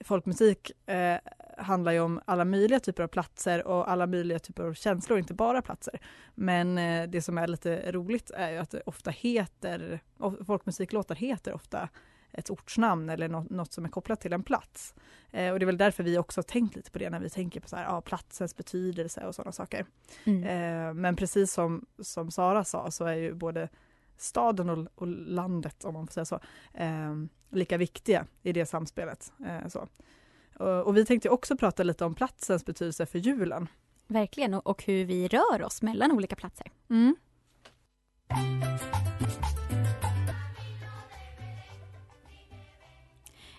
folkmusik 0.00 0.88
eh, 0.88 1.18
handlar 1.58 1.92
ju 1.92 2.00
om 2.00 2.20
alla 2.24 2.44
möjliga 2.44 2.80
typer 2.80 3.02
av 3.02 3.08
platser 3.08 3.66
och 3.66 3.90
alla 3.90 4.06
möjliga 4.06 4.38
typer 4.38 4.62
av 4.62 4.74
känslor, 4.74 5.18
inte 5.18 5.34
bara 5.34 5.62
platser. 5.62 6.00
Men 6.34 6.78
eh, 6.78 7.08
det 7.08 7.22
som 7.22 7.38
är 7.38 7.46
lite 7.46 7.92
roligt 7.92 8.30
är 8.30 8.50
ju 8.50 8.56
att 8.58 8.70
det 8.70 8.82
ofta 8.86 9.10
heter, 9.10 10.00
folkmusiklåtar 10.46 11.14
heter 11.14 11.52
ofta 11.52 11.88
ett 12.32 12.50
ortsnamn 12.50 13.08
eller 13.08 13.28
något, 13.28 13.50
något 13.50 13.72
som 13.72 13.84
är 13.84 13.88
kopplat 13.88 14.20
till 14.20 14.32
en 14.32 14.42
plats. 14.42 14.94
Eh, 15.30 15.52
och 15.52 15.58
det 15.58 15.64
är 15.64 15.66
väl 15.66 15.76
därför 15.76 16.04
vi 16.04 16.18
också 16.18 16.38
har 16.38 16.42
tänkt 16.42 16.76
lite 16.76 16.90
på 16.90 16.98
det 16.98 17.10
när 17.10 17.20
vi 17.20 17.30
tänker 17.30 17.60
på 17.60 17.68
så 17.68 17.76
här, 17.76 17.84
ja, 17.84 18.00
platsens 18.00 18.56
betydelse 18.56 19.26
och 19.26 19.34
sådana 19.34 19.52
saker. 19.52 19.86
Mm. 20.24 20.44
Eh, 20.44 20.94
men 20.94 21.16
precis 21.16 21.52
som, 21.52 21.86
som 21.98 22.30
Sara 22.30 22.64
sa 22.64 22.90
så 22.90 23.04
är 23.04 23.14
ju 23.14 23.34
både 23.34 23.68
staden 24.16 24.70
och, 24.70 24.88
och 24.94 25.06
landet, 25.06 25.84
om 25.84 25.94
man 25.94 26.06
får 26.06 26.12
säga 26.12 26.24
så, 26.24 26.40
eh, 26.74 27.14
lika 27.50 27.76
viktiga 27.76 28.26
i 28.42 28.52
det 28.52 28.66
samspelet. 28.66 29.32
Eh, 29.46 29.68
så. 29.68 29.88
Och, 30.56 30.86
och 30.86 30.96
vi 30.96 31.04
tänkte 31.04 31.28
också 31.28 31.56
prata 31.56 31.82
lite 31.82 32.04
om 32.04 32.14
platsens 32.14 32.64
betydelse 32.64 33.06
för 33.06 33.18
julen. 33.18 33.68
Verkligen, 34.06 34.54
och, 34.54 34.66
och 34.66 34.84
hur 34.84 35.04
vi 35.04 35.28
rör 35.28 35.62
oss 35.62 35.82
mellan 35.82 36.12
olika 36.12 36.36
platser. 36.36 36.66
Mm. 36.90 37.16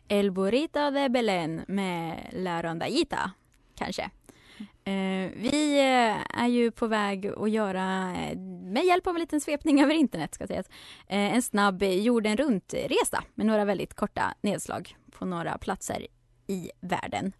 El 0.08 0.32
Burrito 0.32 0.92
de 0.92 1.10
Belén 1.10 1.66
med 1.68 2.30
La 2.32 2.62
Rondallita, 2.62 3.32
kanske. 3.76 4.10
Eh, 4.84 5.32
vi 5.36 5.80
eh, 5.80 6.42
är 6.44 6.48
ju 6.48 6.72
på 6.72 6.88
väg 6.88 7.28
att 7.28 7.52
göra, 7.52 8.16
eh, 8.16 8.38
med 8.64 8.86
hjälp 8.86 9.08
av 9.08 9.16
en 9.16 9.22
liten 9.22 9.42
svepning 9.42 9.82
över 9.84 9.94
internet, 9.94 10.34
ska 10.34 10.48
sägas, 10.48 10.68
eh, 11.08 11.36
en 11.36 11.42
snabb 11.42 11.84
jorden 11.84 12.38
runt-resa 12.38 13.24
med 13.36 13.46
några 13.46 13.66
väldigt 13.66 13.94
korta 13.94 14.34
nedslag 14.42 14.96
på 15.12 15.26
några 15.26 15.58
platser 15.58 16.08
i 16.48 16.72
världen. 16.82 17.34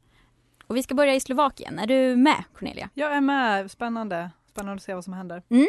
Och 0.68 0.78
vi 0.78 0.84
ska 0.84 0.96
börja 0.96 1.16
i 1.16 1.20
Slovakien. 1.20 1.80
Är 1.80 1.88
du 1.88 2.16
med, 2.16 2.44
Cornelia? 2.54 2.90
Jag 2.94 3.16
är 3.16 3.22
med, 3.22 3.72
spännande. 3.72 4.30
Spännande 4.54 4.76
att 4.76 4.84
se 4.84 4.94
vad 4.94 5.04
som 5.04 5.14
händer. 5.14 5.44
Mm. 5.50 5.68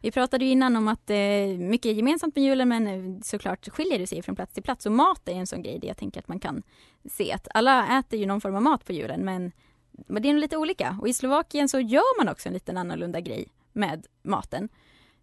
Vi 0.00 0.10
pratade 0.10 0.44
ju 0.44 0.50
innan 0.50 0.76
om 0.76 0.88
att 0.88 1.10
eh, 1.10 1.16
mycket 1.58 1.86
är 1.86 1.94
gemensamt 1.94 2.36
med 2.36 2.44
julen 2.44 2.68
men 2.68 2.86
eh, 2.86 3.20
såklart 3.22 3.68
skiljer 3.68 3.98
det 3.98 4.06
sig 4.06 4.22
från 4.22 4.36
plats 4.36 4.54
till 4.54 4.62
plats. 4.62 4.86
Och 4.86 4.92
mat 4.92 5.28
är 5.28 5.32
en 5.32 5.46
sån 5.46 5.62
grej 5.62 5.78
där 5.78 5.88
jag 5.88 5.96
tänker 5.96 6.20
att 6.20 6.28
man 6.28 6.40
kan 6.40 6.62
se 7.10 7.32
att 7.32 7.48
alla 7.54 7.98
äter 7.98 8.18
ju 8.18 8.26
någon 8.26 8.40
form 8.40 8.54
av 8.54 8.62
mat 8.62 8.84
på 8.84 8.92
julen 8.92 9.24
men, 9.24 9.52
men 9.90 10.22
det 10.22 10.28
är 10.28 10.32
nog 10.32 10.40
lite 10.40 10.56
olika. 10.56 10.98
Och 11.00 11.08
i 11.08 11.12
Slovakien 11.12 11.68
så 11.68 11.80
gör 11.80 12.20
man 12.24 12.32
också 12.32 12.48
en 12.48 12.52
liten 12.52 12.76
annorlunda 12.76 13.20
grej 13.20 13.48
med 13.72 14.06
maten. 14.22 14.68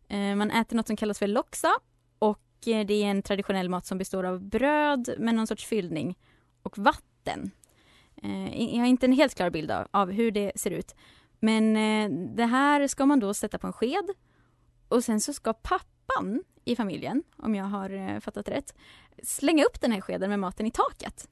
Eh, 0.07 0.35
man 0.35 0.51
äter 0.51 0.75
något 0.75 0.87
som 0.87 0.95
kallas 0.95 1.19
för 1.19 1.27
loksa 1.27 1.71
och 2.19 2.67
eh, 2.67 2.85
det 2.85 3.03
är 3.03 3.05
en 3.05 3.21
traditionell 3.21 3.69
mat 3.69 3.85
som 3.85 3.97
består 3.97 4.23
av 4.23 4.41
bröd 4.41 5.15
med 5.17 5.35
någon 5.35 5.47
sorts 5.47 5.65
fyllning 5.65 6.17
och 6.63 6.77
vatten. 6.77 7.51
Eh, 8.23 8.75
jag 8.75 8.79
har 8.79 8.87
inte 8.87 9.05
en 9.05 9.13
helt 9.13 9.35
klar 9.35 9.49
bild 9.49 9.71
av, 9.71 9.87
av 9.91 10.11
hur 10.11 10.31
det 10.31 10.51
ser 10.55 10.71
ut. 10.71 10.95
Men 11.39 11.75
eh, 11.75 12.09
det 12.35 12.45
här 12.45 12.87
ska 12.87 13.05
man 13.05 13.19
då 13.19 13.33
sätta 13.33 13.57
på 13.57 13.67
en 13.67 13.73
sked 13.73 14.09
och 14.87 15.03
sen 15.03 15.21
så 15.21 15.33
ska 15.33 15.53
pappan 15.53 16.43
i 16.65 16.75
familjen, 16.75 17.23
om 17.37 17.55
jag 17.55 17.65
har 17.65 17.89
eh, 17.89 18.19
fattat 18.19 18.49
rätt, 18.49 18.73
slänga 19.23 19.63
upp 19.63 19.81
den 19.81 19.91
här 19.91 20.01
skeden 20.01 20.29
med 20.29 20.39
maten 20.39 20.65
i 20.65 20.71
taket. 20.71 21.27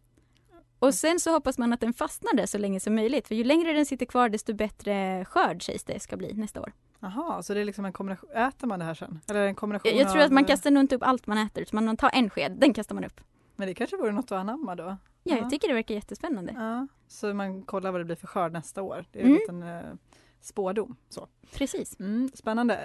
Och 0.79 0.93
sen 0.93 1.19
så 1.19 1.31
hoppas 1.31 1.57
man 1.57 1.73
att 1.73 1.79
den 1.79 1.93
fastnar 1.93 2.33
där 2.33 2.45
så 2.45 2.57
länge 2.57 2.79
som 2.79 2.95
möjligt. 2.95 3.27
För 3.27 3.35
ju 3.35 3.43
längre 3.43 3.73
den 3.73 3.85
sitter 3.85 4.05
kvar 4.05 4.29
desto 4.29 4.53
bättre 4.53 5.25
skörd 5.25 5.63
sägs 5.63 5.83
det 5.83 5.99
ska 5.99 6.17
bli 6.17 6.33
nästa 6.33 6.61
år. 6.61 6.73
Jaha, 6.99 7.43
så 7.43 7.53
det 7.53 7.59
är 7.61 7.65
liksom 7.65 7.85
en 7.85 7.93
kombination. 7.93 8.29
Äter 8.31 8.67
man 8.67 8.79
det 8.79 8.85
här 8.85 8.93
sen? 8.93 9.21
Eller 9.29 9.47
en 9.47 9.55
kombination 9.55 9.91
Jag, 9.91 10.01
jag 10.01 10.11
tror 10.11 10.21
av- 10.21 10.25
att 10.25 10.31
man 10.31 10.45
kastar 10.45 10.71
nog 10.71 10.83
inte 10.83 10.95
upp 10.95 11.03
allt 11.03 11.27
man 11.27 11.37
äter 11.37 11.61
utan 11.63 11.85
man 11.85 11.97
tar 11.97 12.09
en 12.13 12.29
sked, 12.29 12.51
den 12.59 12.73
kastar 12.73 12.95
man 12.95 13.03
upp. 13.05 13.21
Men 13.55 13.67
det 13.67 13.73
kanske 13.73 13.97
vore 13.97 14.11
något 14.11 14.25
att 14.25 14.31
anamma 14.31 14.75
då? 14.75 14.97
Ja, 15.29 15.35
Ja. 15.35 15.41
jag 15.41 15.49
tycker 15.49 15.67
det 15.67 15.73
verkar 15.73 15.95
jättespännande. 15.95 16.53
Ja. 16.57 16.87
Så 17.07 17.33
man 17.33 17.61
kollar 17.61 17.91
vad 17.91 18.01
det 18.01 18.05
blir 18.05 18.15
för 18.15 18.27
skörd 18.27 18.51
nästa 18.53 18.81
år. 18.81 19.05
Det 19.11 19.19
är 19.19 19.23
en 19.23 19.29
Mm. 19.29 19.39
liten 19.41 19.63
eh, 19.63 19.93
spådom. 20.41 20.95
Så. 21.09 21.27
Precis. 21.53 21.99
Mm, 21.99 22.29
spännande. 22.33 22.75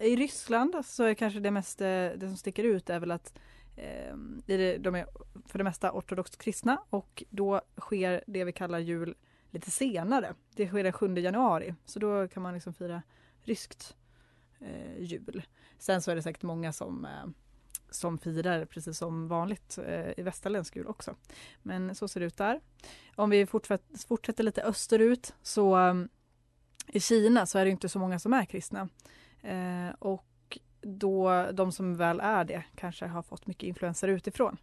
Eh, 0.00 0.06
I 0.06 0.16
Ryssland 0.16 0.74
så 0.84 1.04
är 1.04 1.14
kanske 1.14 1.40
det 1.40 1.50
mest, 1.50 1.80
eh, 1.80 1.86
det 1.86 2.20
som 2.20 2.36
sticker 2.36 2.64
ut 2.64 2.90
är 2.90 3.00
väl 3.00 3.10
att 3.10 3.38
eh, 3.76 4.16
det, 4.46 4.76
de 4.76 4.94
är 4.94 5.06
för 5.46 5.58
det 5.58 5.64
mesta 5.64 5.92
ortodoxt 5.92 6.38
kristna 6.38 6.78
och 6.90 7.24
då 7.30 7.60
sker 7.80 8.24
det 8.26 8.44
vi 8.44 8.52
kallar 8.52 8.78
jul 8.78 9.14
lite 9.50 9.70
senare. 9.70 10.34
Det 10.54 10.68
sker 10.68 10.84
den 10.84 10.92
7 10.92 11.14
januari 11.18 11.74
så 11.84 11.98
då 11.98 12.28
kan 12.28 12.42
man 12.42 12.54
liksom 12.54 12.74
fira 12.74 13.02
ryskt 13.42 13.96
eh, 14.60 15.02
jul. 15.02 15.42
Sen 15.78 16.02
så 16.02 16.10
är 16.10 16.16
det 16.16 16.22
säkert 16.22 16.42
många 16.42 16.72
som 16.72 17.04
eh, 17.04 17.24
som 17.90 18.18
firar 18.18 18.64
precis 18.64 18.98
som 18.98 19.28
vanligt 19.28 19.78
eh, 19.86 20.18
i 20.18 20.22
västerländsk 20.22 20.76
jul 20.76 20.86
också. 20.86 21.14
Men 21.62 21.94
så 21.94 22.08
ser 22.08 22.20
det 22.20 22.26
ut 22.26 22.36
där. 22.36 22.60
Om 23.14 23.30
vi 23.30 23.46
fortsätter, 23.46 24.08
fortsätter 24.08 24.44
lite 24.44 24.62
österut 24.62 25.34
så 25.42 25.76
um, 25.76 26.08
i 26.86 27.00
Kina 27.00 27.46
så 27.46 27.58
är 27.58 27.64
det 27.64 27.70
inte 27.70 27.88
så 27.88 27.98
många 27.98 28.18
som 28.18 28.32
är 28.32 28.44
kristna. 28.44 28.88
Eh, 29.42 29.94
och 29.98 30.58
då 30.80 31.46
de 31.52 31.72
som 31.72 31.96
väl 31.96 32.20
är 32.20 32.44
det 32.44 32.64
kanske 32.74 33.06
har 33.06 33.22
fått 33.22 33.46
mycket 33.46 33.62
influenser 33.62 34.08
utifrån. 34.08 34.56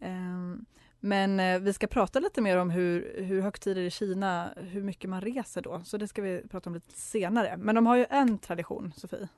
Ehm, 0.00 0.52
eh, 0.52 0.80
men 1.00 1.64
vi 1.64 1.72
ska 1.72 1.86
prata 1.86 2.20
lite 2.20 2.40
mer 2.40 2.56
om 2.56 2.70
hur, 2.70 3.22
hur 3.22 3.40
högtider 3.42 3.82
i 3.82 3.90
Kina, 3.90 4.50
hur 4.56 4.82
mycket 4.82 5.10
man 5.10 5.20
reser 5.20 5.62
då. 5.62 5.82
Så 5.84 5.96
det 5.96 6.08
ska 6.08 6.22
vi 6.22 6.42
prata 6.50 6.70
om 6.70 6.74
lite 6.74 6.92
senare. 6.92 7.56
Men 7.56 7.74
de 7.74 7.86
har 7.86 7.96
ju 7.96 8.06
en 8.10 8.38
tradition, 8.38 8.92
Sofie. 8.96 9.28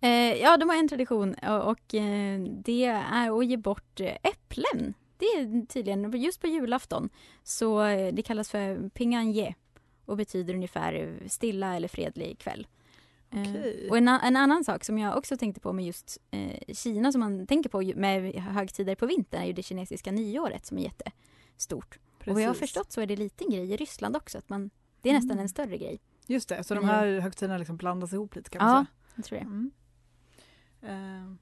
Eh, 0.00 0.34
ja, 0.34 0.56
de 0.56 0.68
har 0.68 0.76
en 0.76 0.88
tradition 0.88 1.34
och, 1.34 1.70
och 1.70 1.94
eh, 1.94 2.40
det 2.40 2.84
är 2.84 3.38
att 3.38 3.46
ge 3.46 3.56
bort 3.56 4.00
eh, 4.00 4.16
äpplen. 4.22 4.94
Det 5.18 5.24
är 5.26 5.66
tydligen, 5.66 6.12
just 6.20 6.40
på 6.40 6.46
julafton, 6.46 7.08
så 7.42 7.82
eh, 7.82 8.14
det 8.14 8.22
kallas 8.22 8.50
för 8.50 8.88
pinganje 8.88 9.54
och 10.04 10.16
betyder 10.16 10.54
ungefär 10.54 11.18
stilla 11.26 11.76
eller 11.76 11.88
fredlig 11.88 12.38
kväll. 12.38 12.66
Okej. 13.32 13.88
Och 13.90 13.96
en, 13.98 14.08
en 14.08 14.36
annan 14.36 14.64
sak 14.64 14.84
som 14.84 14.98
jag 14.98 15.16
också 15.18 15.36
tänkte 15.36 15.60
på 15.60 15.72
med 15.72 15.84
just 15.84 16.18
eh, 16.30 16.74
Kina 16.74 17.12
som 17.12 17.20
man 17.20 17.46
tänker 17.46 17.70
på 17.70 17.82
med 17.96 18.34
högtider 18.34 18.94
på 18.94 19.06
vintern 19.06 19.42
är 19.42 19.46
ju 19.46 19.52
det 19.52 19.62
kinesiska 19.62 20.12
nyåret 20.12 20.66
som 20.66 20.78
är 20.78 20.82
jättestort. 20.82 21.98
Och 22.20 22.26
vad 22.26 22.42
jag 22.42 22.48
har 22.48 22.54
Precis. 22.54 22.60
förstått 22.60 22.92
så 22.92 23.00
är 23.00 23.06
det 23.06 23.14
en 23.14 23.20
liten 23.20 23.50
grej 23.50 23.72
i 23.72 23.76
Ryssland 23.76 24.16
också. 24.16 24.38
Att 24.38 24.48
man, 24.48 24.70
det 25.02 25.08
är 25.10 25.12
nästan 25.14 25.30
Mm. 25.30 25.42
en 25.42 25.48
större 25.48 25.76
grej. 25.78 26.00
Just 26.26 26.48
det, 26.48 26.64
så 26.64 26.74
de 26.74 26.84
här 26.84 27.20
högtiderna 27.20 27.58
liksom 27.58 27.76
blandas 27.76 28.12
ihop 28.12 28.36
lite 28.36 28.50
kan 28.50 28.62
man 28.66 28.70
Ja, 28.74 28.76
säga. 28.84 28.86
Det 29.16 29.22
tror 29.22 29.38
jag. 29.40 29.46
Mm. 29.46 29.70
Eh, 30.82 31.34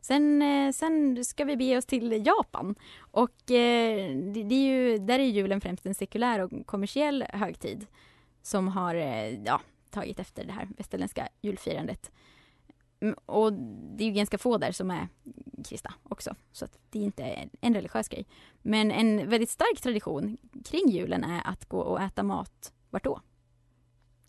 Sen, 0.00 0.42
eh, 0.42 0.72
sen 0.72 1.24
ska 1.24 1.44
vi 1.44 1.56
bege 1.56 1.76
oss 1.78 1.86
till 1.86 2.26
Japan. 2.26 2.74
Och 2.98 3.50
eh, 3.50 4.16
det, 4.16 4.42
det 4.42 4.54
är 4.54 4.66
ju, 4.68 4.98
där 4.98 5.18
är 5.18 5.22
julen 5.24 5.60
främst 5.60 5.86
en 5.86 5.94
sekulär 5.94 6.38
och 6.38 6.66
kommersiell 6.66 7.22
högtid 7.32 7.86
som 8.42 8.68
har 8.68 8.94
eh, 8.94 9.42
ja, 9.44 9.60
tagit 9.90 10.18
efter 10.18 10.44
det 10.44 10.52
här 10.52 10.68
västerländska 10.76 11.28
julfirandet. 11.42 12.10
Mm, 13.00 13.14
Och 13.26 13.52
det 13.96 14.04
är 14.04 14.08
ju 14.08 14.12
ganska 14.14 14.38
få 14.38 14.58
där 14.58 14.72
som 14.72 14.90
är 14.90 15.08
kristna 15.64 15.94
också, 16.02 16.34
så 16.52 16.64
att 16.64 16.78
det 16.90 16.98
är 16.98 17.02
inte 17.04 17.24
en- 17.60 17.74
religiös 17.74 18.08
grej. 18.08 18.26
Men 18.62 18.90
en 18.90 19.30
väldigt 19.30 19.50
stark 19.50 19.80
tradition 19.80 20.36
kring 20.64 20.88
julen 20.90 21.24
är 21.24 21.42
att 21.44 21.64
gå 21.68 21.78
och 21.80 22.00
äta 22.02 22.22
mat 22.22 22.72
vart 22.90 23.04
då? 23.04 23.20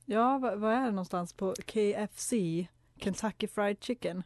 Ja, 0.06 0.38
vad, 0.38 0.60
vad 0.60 0.74
är 0.74 0.82
det 0.86 0.92
någonstans 0.92 1.34
på 1.34 1.54
KFC, 1.66 2.34
Kentucky 3.00 3.48
Fried 3.48 3.84
Chicken? 3.84 4.24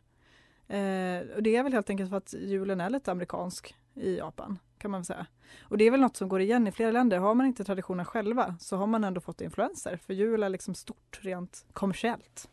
Eh, 0.68 1.36
och 1.36 1.44
det 1.44 1.56
är 1.56 1.64
väl 1.64 1.74
helt 1.74 1.90
enkelt 1.90 2.10
för 2.10 2.18
att 2.18 2.34
julen 2.34 2.82
är 2.82 2.90
lite 2.90 3.12
amerikansk 3.12 3.76
i 3.94 4.18
Japan, 4.18 4.60
kan 4.78 4.92
man 4.92 5.00
väl 5.00 5.06
säga. 5.06 5.26
Och 5.62 5.78
det 5.78 5.86
är 5.86 5.92
väl 5.92 6.02
något 6.02 6.18
som 6.18 6.30
går 6.30 6.42
igen 6.42 6.68
i 6.68 6.72
flera 6.72 6.92
länder. 6.92 7.18
Har 7.18 7.36
man 7.36 7.46
inte 7.46 7.64
traditionen 7.64 8.06
själva 8.06 8.56
så 8.60 8.78
har 8.78 8.88
man 8.88 9.04
ändå 9.04 9.22
fått 9.22 9.42
influenser, 9.42 9.98
för 9.98 10.14
jul 10.14 10.44
är 10.44 10.50
liksom 10.50 10.76
stort 10.76 11.20
rent 11.22 11.66
kommersiellt. 11.74 12.50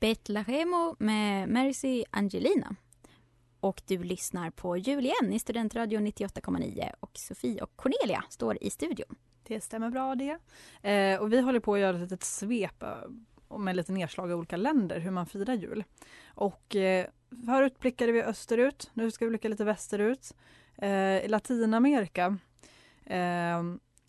Betlahemo 0.00 0.96
med 0.98 1.48
Mercy 1.48 2.04
Angelina. 2.10 2.76
Och 3.60 3.82
du 3.86 4.02
lyssnar 4.02 4.50
på 4.50 4.76
Jul 4.76 5.04
igen 5.04 5.32
i 5.32 5.38
Studentradion 5.38 6.06
98,9 6.06 6.90
och 7.00 7.10
Sofie 7.14 7.62
och 7.62 7.76
Cornelia 7.76 8.24
står 8.28 8.62
i 8.62 8.70
studion. 8.70 9.16
Det 9.48 9.60
stämmer 9.60 9.90
bra 9.90 10.14
det. 10.14 10.38
Eh, 10.90 11.20
och 11.20 11.32
vi 11.32 11.40
håller 11.40 11.60
på 11.60 11.74
att 11.74 11.80
göra 11.80 11.96
ett 11.96 12.02
litet 12.02 12.24
svep 12.24 12.82
eh, 12.82 13.58
med 13.58 13.76
lite 13.76 13.92
nedslag 13.92 14.30
i 14.30 14.34
olika 14.34 14.56
länder, 14.56 15.00
hur 15.00 15.10
man 15.10 15.26
firar 15.26 15.54
jul. 15.54 15.84
Och 16.34 16.76
eh, 16.76 17.06
förut 17.46 17.78
blickade 17.78 18.12
vi 18.12 18.22
österut, 18.22 18.90
nu 18.94 19.10
ska 19.10 19.24
vi 19.24 19.28
blicka 19.28 19.48
lite 19.48 19.64
västerut. 19.64 20.34
Eh, 20.76 21.24
I 21.24 21.28
Latinamerika 21.28 22.38
eh, 23.04 23.62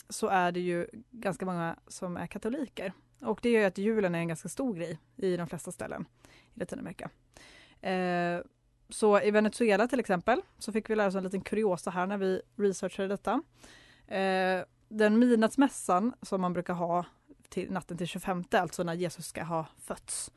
så 0.10 0.28
är 0.28 0.52
det 0.52 0.60
ju 0.60 0.88
ganska 1.12 1.46
många 1.46 1.76
som 1.88 2.18
är 2.18 2.28
katoliker. 2.28 2.94
Och 3.22 3.40
det 3.42 3.50
gör 3.50 3.60
ju 3.60 3.68
att 3.68 3.78
julen 3.78 4.16
är 4.16 4.20
en 4.20 4.28
ganska 4.28 4.50
stor 4.50 4.74
grej 4.74 5.00
i 5.16 5.38
de 5.38 5.48
flesta 5.48 5.72
ställen 5.72 6.06
i 6.54 6.60
Latinamerika. 6.60 7.10
Eh, 7.82 8.40
så 8.90 9.22
i 9.22 9.32
Venezuela 9.32 9.88
till 9.88 10.00
exempel 10.00 10.42
så 10.58 10.72
fick 10.72 10.90
vi 10.90 10.96
lära 10.96 11.08
oss 11.08 11.16
en 11.16 11.24
liten 11.24 11.42
kuriosa 11.42 11.92
här 11.92 12.08
när 12.08 12.18
vi 12.18 12.42
researchade 12.56 13.08
detta. 13.08 13.42
Eh, 14.08 14.64
den 14.90 15.20
midnattsmässan 15.20 16.14
som 16.22 16.42
man 16.42 16.54
brukar 16.54 16.74
ha 16.74 17.06
till 17.50 17.72
natten 17.72 17.98
till 17.98 18.08
25, 18.08 18.44
alltså 18.52 18.84
när 18.84 18.94
Jesus 18.94 19.26
ska 19.26 19.44
ha 19.44 19.66
fötts. 19.78 20.32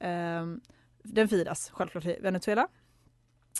Eh, 0.00 0.46
den 1.02 1.28
firas 1.28 1.70
självklart 1.70 2.06
i 2.06 2.18
Venezuela. 2.20 2.68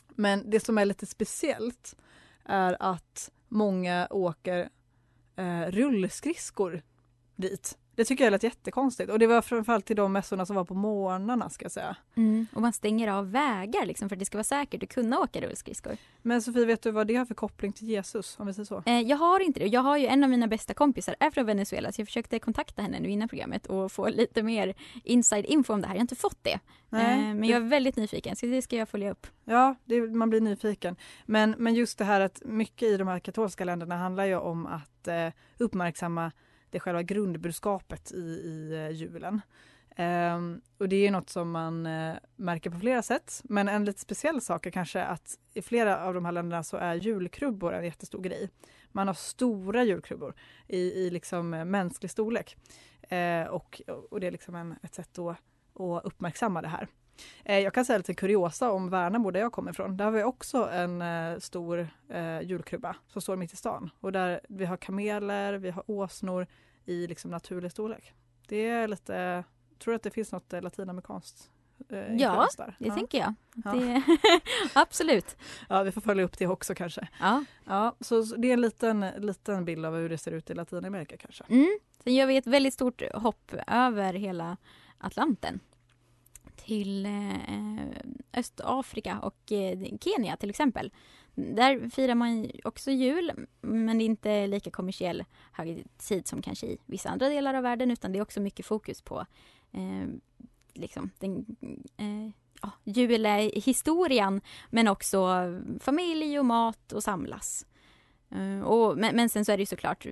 Men 0.08 0.50
det 0.50 0.60
som 0.60 0.78
är 0.78 0.84
lite 0.84 1.06
speciellt 1.06 1.96
är 2.44 2.76
att 2.80 3.30
många 3.48 4.08
åker 4.10 4.68
eh, 5.36 5.60
rullskridskor 5.60 6.82
dit. 7.36 7.78
Det 7.96 8.04
tycker 8.04 8.24
jag 8.24 8.30
lät 8.30 8.42
jättekonstigt 8.42 9.10
och 9.10 9.18
det 9.18 9.26
var 9.26 9.42
framförallt 9.42 9.86
till 9.86 9.96
de 9.96 10.12
mässorna 10.12 10.46
som 10.46 10.56
var 10.56 10.64
på 10.64 10.74
morgnarna 10.74 11.50
ska 11.50 11.64
jag 11.64 11.72
säga. 11.72 11.96
Och 12.52 12.62
man 12.62 12.72
stänger 12.72 13.08
av 13.08 13.30
vägar 13.30 13.86
liksom 13.86 14.08
för 14.08 14.16
att 14.16 14.20
det 14.20 14.24
ska 14.24 14.38
vara 14.38 14.44
säkert 14.44 14.82
att 14.82 14.88
kunna 14.88 15.18
åka 15.20 15.40
rullskridskor. 15.40 15.96
Men 16.22 16.42
Sofie, 16.42 16.64
vet 16.64 16.82
du 16.82 16.90
vad 16.90 17.06
det 17.06 17.14
har 17.16 17.24
för 17.24 17.34
koppling 17.34 17.72
till 17.72 17.88
Jesus 17.88 18.36
om 18.38 18.46
vi 18.46 18.54
säger 18.54 18.66
så? 18.66 18.82
Eh, 18.86 19.00
jag 19.00 19.16
har 19.16 19.40
inte 19.40 19.60
det. 19.60 19.66
Jag 19.66 19.80
har 19.80 19.96
ju 19.96 20.06
en 20.06 20.24
av 20.24 20.30
mina 20.30 20.46
bästa 20.46 20.74
kompisar 20.74 21.16
är 21.20 21.30
från 21.30 21.46
Venezuela 21.46 21.92
så 21.92 22.00
jag 22.00 22.08
försökte 22.08 22.38
kontakta 22.38 22.82
henne 22.82 23.00
nu 23.00 23.08
innan 23.10 23.28
programmet 23.28 23.66
och 23.66 23.92
få 23.92 24.08
lite 24.08 24.42
mer 24.42 24.74
inside 25.04 25.44
info 25.46 25.72
om 25.72 25.80
det 25.80 25.86
här. 25.86 25.94
Jag 25.94 25.98
har 26.00 26.04
inte 26.04 26.16
fått 26.16 26.38
det. 26.42 26.50
Eh, 26.52 26.58
men 26.90 27.40
det- 27.40 27.46
jag 27.46 27.56
är 27.62 27.68
väldigt 27.68 27.96
nyfiken 27.96 28.36
så 28.36 28.46
det 28.46 28.62
ska 28.62 28.76
jag 28.76 28.88
följa 28.88 29.10
upp. 29.10 29.26
Ja, 29.44 29.74
det, 29.84 30.00
man 30.00 30.30
blir 30.30 30.40
nyfiken. 30.40 30.96
Men, 31.26 31.54
men 31.58 31.74
just 31.74 31.98
det 31.98 32.04
här 32.04 32.20
att 32.20 32.42
mycket 32.44 32.88
i 32.88 32.96
de 32.96 33.08
här 33.08 33.18
katolska 33.18 33.64
länderna 33.64 33.96
handlar 33.96 34.24
ju 34.24 34.36
om 34.36 34.66
att 34.66 35.08
eh, 35.08 35.28
uppmärksamma 35.58 36.32
det 36.74 36.80
själva 36.80 37.02
grundbudskapet 37.02 38.12
i, 38.12 38.16
i 38.16 38.74
eh, 38.74 38.90
julen. 38.90 39.40
Um, 39.98 40.60
och 40.78 40.88
det 40.88 41.06
är 41.06 41.10
något 41.10 41.30
som 41.30 41.50
man 41.50 41.86
uh, 41.86 42.16
märker 42.36 42.70
på 42.70 42.78
flera 42.78 43.02
sätt. 43.02 43.40
Men 43.44 43.68
en 43.68 43.84
lite 43.84 44.00
speciell 44.00 44.40
sak 44.40 44.66
är 44.66 44.70
kanske 44.70 45.04
att 45.04 45.38
i 45.52 45.62
flera 45.62 46.04
av 46.04 46.14
de 46.14 46.24
här 46.24 46.32
länderna 46.32 46.62
så 46.62 46.76
är 46.76 46.94
julkrubbor 46.94 47.74
en 47.74 47.84
jättestor 47.84 48.22
grej. 48.22 48.50
Man 48.92 49.06
har 49.06 49.14
stora 49.14 49.84
julkrubbor 49.84 50.34
i, 50.68 50.78
i 50.78 51.10
liksom 51.10 51.54
eh, 51.54 51.64
mänsklig 51.64 52.10
storlek. 52.10 52.56
Uh, 53.12 53.48
och, 53.48 53.82
och 54.10 54.20
det 54.20 54.26
är 54.26 54.30
liksom 54.30 54.54
en, 54.54 54.74
ett 54.82 54.94
sätt 54.94 55.18
att, 55.18 55.36
att 55.80 56.04
uppmärksamma 56.04 56.62
det 56.62 56.68
här. 56.68 56.88
Eh, 57.44 57.58
jag 57.58 57.74
kan 57.74 57.84
säga 57.84 57.96
lite 57.96 58.14
kuriosa 58.14 58.70
om 58.70 58.90
Värnamo 58.90 59.30
där 59.30 59.40
jag 59.40 59.52
kommer 59.52 59.70
ifrån. 59.70 59.96
Där 59.96 60.04
har 60.04 60.12
vi 60.12 60.22
också 60.22 60.70
en 60.70 61.02
eh, 61.02 61.38
stor 61.38 61.88
eh, 62.08 62.40
julkrubba 62.40 62.96
som 63.08 63.22
står 63.22 63.36
mitt 63.36 63.52
i 63.52 63.56
stan. 63.56 63.90
Och 64.00 64.12
där 64.12 64.40
vi 64.48 64.64
har 64.64 64.76
kameler, 64.76 65.54
vi 65.54 65.70
har 65.70 65.90
åsnor 65.90 66.46
i 66.84 67.06
liksom 67.06 67.30
naturlig 67.30 67.72
storlek. 67.72 68.12
Det 68.48 68.68
är 68.68 68.88
lite, 68.88 69.44
tror 69.78 69.92
du 69.92 69.96
att 69.96 70.02
det 70.02 70.10
finns 70.10 70.32
något 70.32 70.52
latinamerikanskt 70.52 71.50
eh, 71.88 72.14
Ja, 72.16 72.48
där? 72.56 72.76
Det 72.78 72.90
tänker 72.90 73.18
jag. 73.18 73.34
Ja. 73.64 73.72
Det, 73.72 74.02
absolut. 74.74 75.36
Ja, 75.68 75.82
vi 75.82 75.92
får 75.92 76.00
följa 76.00 76.24
upp 76.24 76.38
det 76.38 76.46
också 76.46 76.74
kanske. 76.74 77.08
Ja. 77.20 77.44
Ja, 77.64 77.96
så 78.00 78.22
det 78.22 78.48
är 78.48 78.52
en 78.52 78.60
liten, 78.60 79.06
liten 79.16 79.64
bild 79.64 79.86
av 79.86 79.94
hur 79.94 80.08
det 80.08 80.18
ser 80.18 80.32
ut 80.32 80.50
i 80.50 80.54
Latinamerika 80.54 81.16
kanske. 81.16 81.44
Mm. 81.48 81.78
Sen 82.04 82.14
gör 82.14 82.26
vi 82.26 82.36
ett 82.36 82.46
väldigt 82.46 82.74
stort 82.74 83.02
hopp 83.14 83.54
över 83.66 84.14
hela 84.14 84.56
Atlanten 84.98 85.60
till 86.56 87.06
eh, 87.06 87.86
Östafrika 88.32 89.18
och 89.18 89.52
eh, 89.52 89.78
Kenya 90.00 90.36
till 90.36 90.50
exempel. 90.50 90.92
Där 91.34 91.88
firar 91.88 92.14
man 92.14 92.50
också 92.64 92.90
jul, 92.90 93.46
men 93.60 93.98
det 93.98 94.04
är 94.04 94.06
inte 94.06 94.46
lika 94.46 94.70
kommersiell 94.70 95.24
högtid 95.52 96.28
som 96.28 96.42
kanske 96.42 96.66
i 96.66 96.78
vissa 96.86 97.08
andra 97.08 97.28
delar 97.28 97.54
av 97.54 97.62
världen, 97.62 97.90
utan 97.90 98.12
det 98.12 98.18
är 98.18 98.22
också 98.22 98.40
mycket 98.40 98.66
fokus 98.66 99.02
på 99.02 99.26
eh, 99.72 100.08
liksom 100.72 101.10
den 101.18 101.56
eh, 101.96 102.30
ja, 102.62 102.70
julhistorien, 102.84 104.40
men 104.70 104.88
också 104.88 105.28
familj 105.80 106.38
och 106.38 106.46
mat 106.46 106.92
och 106.92 107.02
samlas. 107.02 107.66
Eh, 108.30 108.60
och, 108.60 108.98
men, 108.98 109.16
men 109.16 109.28
sen 109.28 109.44
så 109.44 109.52
är 109.52 109.56
det 109.56 109.62
ju 109.62 109.66
såklart, 109.66 110.06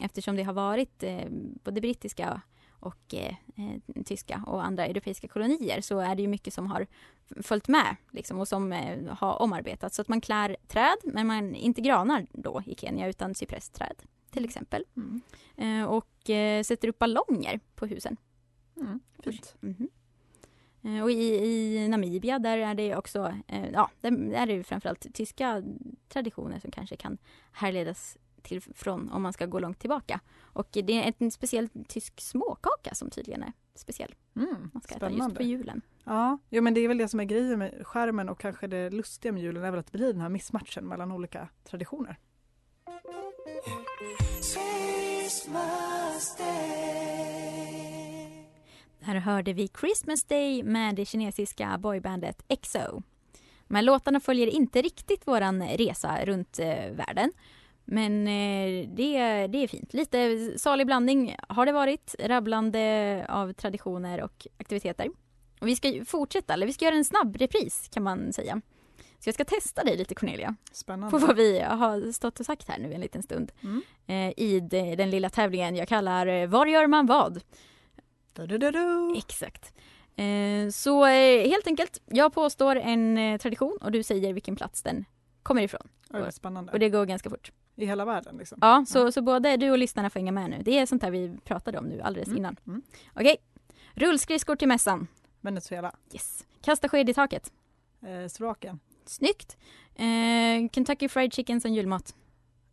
eftersom 0.00 0.36
det 0.36 0.42
har 0.42 0.52
varit 0.52 1.02
eh, 1.02 1.26
både 1.64 1.80
brittiska 1.80 2.40
och 2.80 3.14
eh, 3.14 3.34
eh, 3.56 4.02
tyska 4.04 4.44
och 4.46 4.64
andra 4.64 4.86
europeiska 4.86 5.28
kolonier 5.28 5.80
så 5.80 5.98
är 5.98 6.14
det 6.14 6.22
ju 6.22 6.28
mycket 6.28 6.54
som 6.54 6.66
har 6.66 6.86
följt 7.42 7.68
med 7.68 7.96
liksom, 8.10 8.38
och 8.38 8.48
som 8.48 8.72
eh, 8.72 9.14
har 9.14 9.42
omarbetats. 9.42 9.96
Så 9.96 10.02
att 10.02 10.08
man 10.08 10.20
klär 10.20 10.56
träd, 10.68 10.96
men 11.04 11.26
man 11.26 11.54
inte 11.54 11.80
granar 11.80 12.26
då 12.32 12.62
i 12.66 12.74
Kenya 12.74 13.08
utan 13.08 13.34
cypressträd 13.34 13.96
till 14.30 14.44
exempel. 14.44 14.84
Mm. 14.96 15.20
Eh, 15.56 15.84
och 15.84 16.30
eh, 16.30 16.62
sätter 16.62 16.88
upp 16.88 16.98
ballonger 16.98 17.60
på 17.74 17.86
husen. 17.86 18.16
Mm, 18.76 19.00
fint. 19.24 19.54
Mhm. 19.60 19.88
Eh, 20.82 21.02
Och 21.02 21.10
i, 21.10 21.34
i 21.34 21.88
Namibia 21.88 22.38
där 22.38 22.58
är 22.58 22.74
det 22.74 22.96
också, 22.96 23.34
ja, 23.72 23.90
där 24.00 24.36
är 24.36 24.46
det 24.46 24.64
framförallt 24.64 25.14
tyska 25.14 25.62
traditioner 26.08 26.58
som 26.60 26.70
kanske 26.70 26.96
kan 26.96 27.18
härledas 27.52 28.18
till 28.42 28.60
från 28.62 29.10
om 29.10 29.22
man 29.22 29.32
ska 29.32 29.46
gå 29.46 29.58
långt 29.58 29.78
tillbaka. 29.78 30.20
Och 30.42 30.68
det 30.72 30.92
är 30.92 31.14
en 31.18 31.30
speciell 31.30 31.68
tysk 31.88 32.20
småkaka 32.20 32.94
som 32.94 33.10
tydligen 33.10 33.42
är 33.42 33.52
speciell. 33.74 34.14
Mm, 34.36 34.70
Man 34.72 34.82
ska 34.82 34.94
äta 34.94 35.06
just 35.06 35.14
spännande. 35.16 35.36
på 35.36 35.42
julen. 35.42 35.82
Ja, 36.04 36.38
jo, 36.48 36.62
men 36.62 36.74
det 36.74 36.80
är 36.80 36.88
väl 36.88 36.98
det 36.98 37.08
som 37.08 37.20
är 37.20 37.24
grejen 37.24 37.58
med 37.58 37.86
skärmen 37.86 38.28
och 38.28 38.40
kanske 38.40 38.66
det 38.66 38.90
lustiga 38.90 39.32
med 39.32 39.42
julen 39.42 39.64
är 39.64 39.70
väl 39.70 39.80
att 39.80 39.86
det 39.92 39.98
blir 39.98 40.12
den 40.12 40.20
här 40.22 40.28
missmatchen 40.28 40.84
mellan 40.88 41.12
olika 41.12 41.48
traditioner. 41.64 42.18
Här 49.00 49.14
hörde 49.16 49.52
vi 49.52 49.68
Christmas 49.80 50.24
Day 50.24 50.62
med 50.62 50.94
det 50.96 51.04
kinesiska 51.06 51.78
boybandet 51.78 52.42
EXO. 52.48 53.02
De 53.68 53.74
här 53.74 53.82
låtarna 53.82 54.20
följer 54.20 54.46
inte 54.46 54.82
riktigt 54.82 55.26
våran 55.26 55.62
resa 55.62 56.24
runt 56.24 56.58
eh, 56.58 56.90
världen. 56.92 57.32
Men 57.92 58.26
eh, 58.26 58.88
det, 58.88 59.46
det 59.46 59.58
är 59.62 59.68
fint. 59.68 59.94
Lite 59.94 60.52
salig 60.58 60.86
blandning 60.86 61.36
har 61.48 61.66
det 61.66 61.72
varit. 61.72 62.14
Rabblande 62.18 63.26
av 63.28 63.52
traditioner 63.52 64.22
och 64.22 64.46
aktiviteter. 64.58 65.08
Och 65.60 65.68
vi 65.68 65.76
ska 65.76 66.04
fortsätta, 66.06 66.54
eller 66.54 66.66
vi 66.66 66.72
ska 66.72 66.84
göra 66.84 66.94
en 66.94 67.04
snabb 67.04 67.36
repris 67.36 67.88
kan 67.92 68.02
man 68.02 68.32
säga. 68.32 68.60
Så 69.18 69.28
jag 69.28 69.34
ska 69.34 69.44
testa 69.44 69.84
dig 69.84 69.96
lite 69.96 70.14
Cornelia, 70.14 70.56
Spännande. 70.72 71.10
på 71.10 71.26
vad 71.26 71.36
vi 71.36 71.60
har 71.60 72.12
stått 72.12 72.40
och 72.40 72.46
sagt 72.46 72.68
här 72.68 72.78
nu 72.78 72.94
en 72.94 73.00
liten 73.00 73.22
stund. 73.22 73.52
Mm. 73.62 73.82
Eh, 74.06 74.44
I 74.44 74.60
de, 74.60 74.96
den 74.96 75.10
lilla 75.10 75.30
tävlingen 75.30 75.76
jag 75.76 75.88
kallar 75.88 76.26
eh, 76.26 76.46
Var 76.48 76.66
gör 76.66 76.86
man 76.86 77.06
vad? 77.06 77.42
Du-du-du-du. 78.32 79.14
Exakt. 79.16 79.74
Eh, 80.16 80.70
så 80.72 81.06
eh, 81.06 81.48
helt 81.48 81.66
enkelt, 81.66 82.02
jag 82.06 82.32
påstår 82.32 82.76
en 82.76 83.38
tradition 83.38 83.78
och 83.82 83.92
du 83.92 84.02
säger 84.02 84.32
vilken 84.32 84.56
plats 84.56 84.82
den 84.82 85.04
kommer 85.42 85.62
ifrån. 85.62 85.88
Oj, 86.10 86.32
spännande. 86.32 86.72
Och 86.72 86.78
det 86.78 86.88
går 86.88 87.06
ganska 87.06 87.30
fort. 87.30 87.52
I 87.82 87.86
hela 87.86 88.04
världen 88.04 88.36
liksom. 88.36 88.58
Ja, 88.60 88.84
så, 88.88 89.12
så 89.12 89.22
både 89.22 89.56
du 89.56 89.70
och 89.70 89.78
lyssnarna 89.78 90.10
får 90.10 90.20
hänga 90.20 90.32
med 90.32 90.50
nu. 90.50 90.62
Det 90.62 90.78
är 90.78 90.86
sånt 90.86 91.02
här 91.02 91.10
vi 91.10 91.38
pratade 91.44 91.78
om 91.78 91.84
nu 91.84 92.00
alldeles 92.00 92.28
Mm. 92.28 92.38
innan. 92.38 92.56
Mm. 92.66 92.82
Okej. 93.14 93.36
Rullskridskor 93.94 94.56
till 94.56 94.68
mässan. 94.68 95.06
Venezuela. 95.40 95.92
Yes. 96.12 96.46
Kasta 96.62 96.88
sked 96.88 97.08
i 97.10 97.14
taket. 97.14 97.52
Eh, 98.02 98.28
Slovakien. 98.28 98.80
Snyggt. 99.04 99.56
Eh, 99.94 100.68
Kentucky 100.72 101.08
Fried 101.08 101.32
Chicken 101.32 101.60
som 101.60 101.72
julmat. 101.74 102.14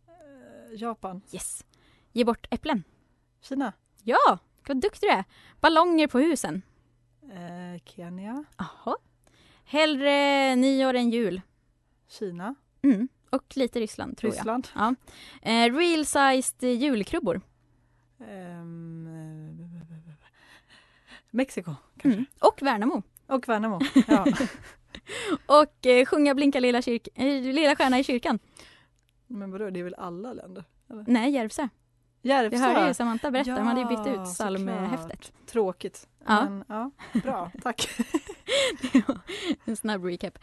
Eh, 0.08 0.80
Japan. 0.80 1.22
Yes. 1.32 1.64
Ge 2.12 2.24
bort 2.24 2.46
äpplen. 2.50 2.84
Kina. 3.40 3.72
Ja, 4.02 4.38
vad 4.68 4.80
duktig 4.80 5.08
du 5.08 5.12
är. 5.12 5.24
Ballonger 5.60 6.06
på 6.06 6.18
husen. 6.18 6.62
Eh, 7.22 7.82
Kenya. 7.84 8.44
Jaha. 8.56 8.96
Hellre 9.64 10.56
nyår 10.56 10.94
än 10.94 11.10
jul. 11.10 11.40
Kina. 12.08 12.54
Mm. 12.82 13.08
Och 13.30 13.56
lite 13.56 13.80
Ryssland 13.80 14.16
tror 14.16 14.32
jag. 14.32 14.36
Ryssland. 14.38 14.68
Ja. 14.74 14.94
Eh, 15.42 15.74
real 15.76 16.06
sized 16.06 16.62
julkrubbor. 16.62 17.40
Ehm, 18.28 19.06
eh, 19.06 20.14
Mexiko 21.30 21.74
kanske. 21.98 22.18
Mm. 22.18 22.26
Och 22.40 22.62
Värnamo. 22.62 23.02
Och 23.26 23.48
Värnamo. 23.48 23.80
Ja. 24.08 24.24
Och 25.46 25.86
eh, 25.86 26.04
sjunga 26.06 26.34
Blinka 26.34 26.60
lilla, 26.60 26.80
kyrk- 26.80 27.08
eh, 27.14 27.42
lilla 27.42 27.76
stjärna 27.76 27.98
i 27.98 28.04
kyrkan. 28.04 28.38
Men 29.26 29.50
vadå, 29.50 29.70
det 29.70 29.80
är 29.80 29.84
väl 29.84 29.94
alla 29.94 30.32
länder? 30.32 30.64
Nej, 31.06 31.30
Järvsö. 31.30 31.68
Järvsö. 32.22 32.56
Jag 32.56 32.62
hörde 32.74 32.88
ju 32.88 32.94
Samantha 32.94 33.30
berätta, 33.30 33.54
de 33.54 33.66
hade 33.66 33.80
ju 33.80 33.86
bytt 33.86 34.06
Ja, 34.06 34.12
ut 34.22 34.24
psalmhäftet. 34.24 35.32
Tråkigt. 35.46 36.08
Ja. 36.26 36.44
Men, 36.44 36.64
ja, 36.68 36.90
bra, 37.22 37.50
tack. 37.62 37.88
en 39.64 39.76
snabb 39.76 40.04
recap. 40.04 40.38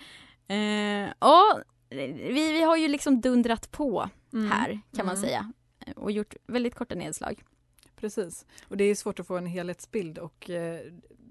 Eh, 0.48 1.10
och 1.20 1.62
vi, 1.96 2.52
vi 2.54 2.62
har 2.62 2.78
ju 2.78 2.88
liksom 2.88 3.22
dundrat 3.22 3.72
på 3.72 4.10
Mm. 4.34 4.52
här 4.52 4.80
kan 4.96 5.06
man 5.06 5.16
Mm. 5.16 5.28
säga. 5.28 5.52
Och 5.96 6.12
gjort 6.12 6.36
väldigt 6.48 6.76
korta 6.76 6.96
nedslag. 6.96 7.44
Precis. 7.96 8.46
Och 8.68 8.78
det 8.78 8.84
är 8.84 8.96
svårt 8.96 9.20
att 9.20 9.28
få 9.28 9.38
en 9.38 9.46
helhetsbild 9.46 10.18
och 10.18 10.50
eh, 10.50 10.80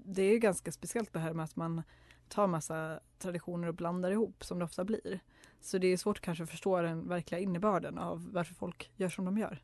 det 0.05 0.23
är 0.23 0.37
ganska 0.37 0.71
speciellt 0.71 1.13
det 1.13 1.19
här 1.19 1.33
med 1.33 1.43
att 1.43 1.55
man 1.55 1.83
tar 2.29 2.47
massa 2.47 2.99
traditioner 3.19 3.67
och 3.67 3.73
blandar 3.75 4.11
ihop 4.11 4.43
som 4.43 4.59
det 4.59 4.65
ofta 4.65 4.83
blir. 4.83 5.19
Så 5.61 5.77
det 5.77 5.87
är 5.87 5.97
svårt 5.97 6.19
kanske 6.19 6.43
att 6.43 6.49
förstå 6.49 6.81
den 6.81 7.07
verkliga 7.07 7.39
innebörden 7.39 7.97
av 7.97 8.29
varför 8.33 8.53
folk 8.53 8.91
gör 8.95 9.09
som 9.09 9.25
de 9.25 9.37
gör. 9.37 9.61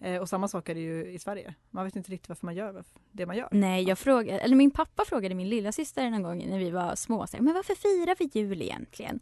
Eh, 0.00 0.20
och 0.20 0.28
samma 0.28 0.48
sak 0.48 0.68
är 0.68 0.74
det 0.74 0.80
ju 0.80 1.06
i 1.06 1.18
Sverige. 1.18 1.54
Man 1.70 1.84
vet 1.84 1.96
inte 1.96 2.10
riktigt 2.12 2.28
varför 2.28 2.46
man 2.46 2.54
gör 2.54 2.84
det 3.12 3.26
man 3.26 3.36
gör. 3.36 3.48
Nej, 3.52 3.84
jag 3.84 3.98
frågade, 3.98 4.38
eller 4.40 4.56
min 4.56 4.70
pappa 4.70 5.04
frågade 5.04 5.34
min 5.34 5.48
lilla 5.48 5.72
syster 5.72 6.10
någon 6.10 6.22
gång 6.22 6.46
när 6.50 6.58
vi 6.58 6.70
var 6.70 6.94
små, 6.94 7.26
så 7.26 7.36
här, 7.36 7.44
men 7.44 7.54
varför 7.54 7.74
firar 7.74 8.16
vi 8.18 8.40
jul 8.40 8.62
egentligen? 8.62 9.20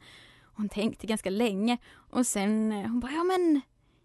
Hon 0.56 0.68
tänkte 0.68 1.06
ganska 1.06 1.30
länge 1.30 1.78
och 2.10 2.26
sen 2.26 2.72
eh, 2.72 2.78
hon 2.78 3.00
bara, 3.00 3.12
ja 3.12 3.24
men 3.24 3.60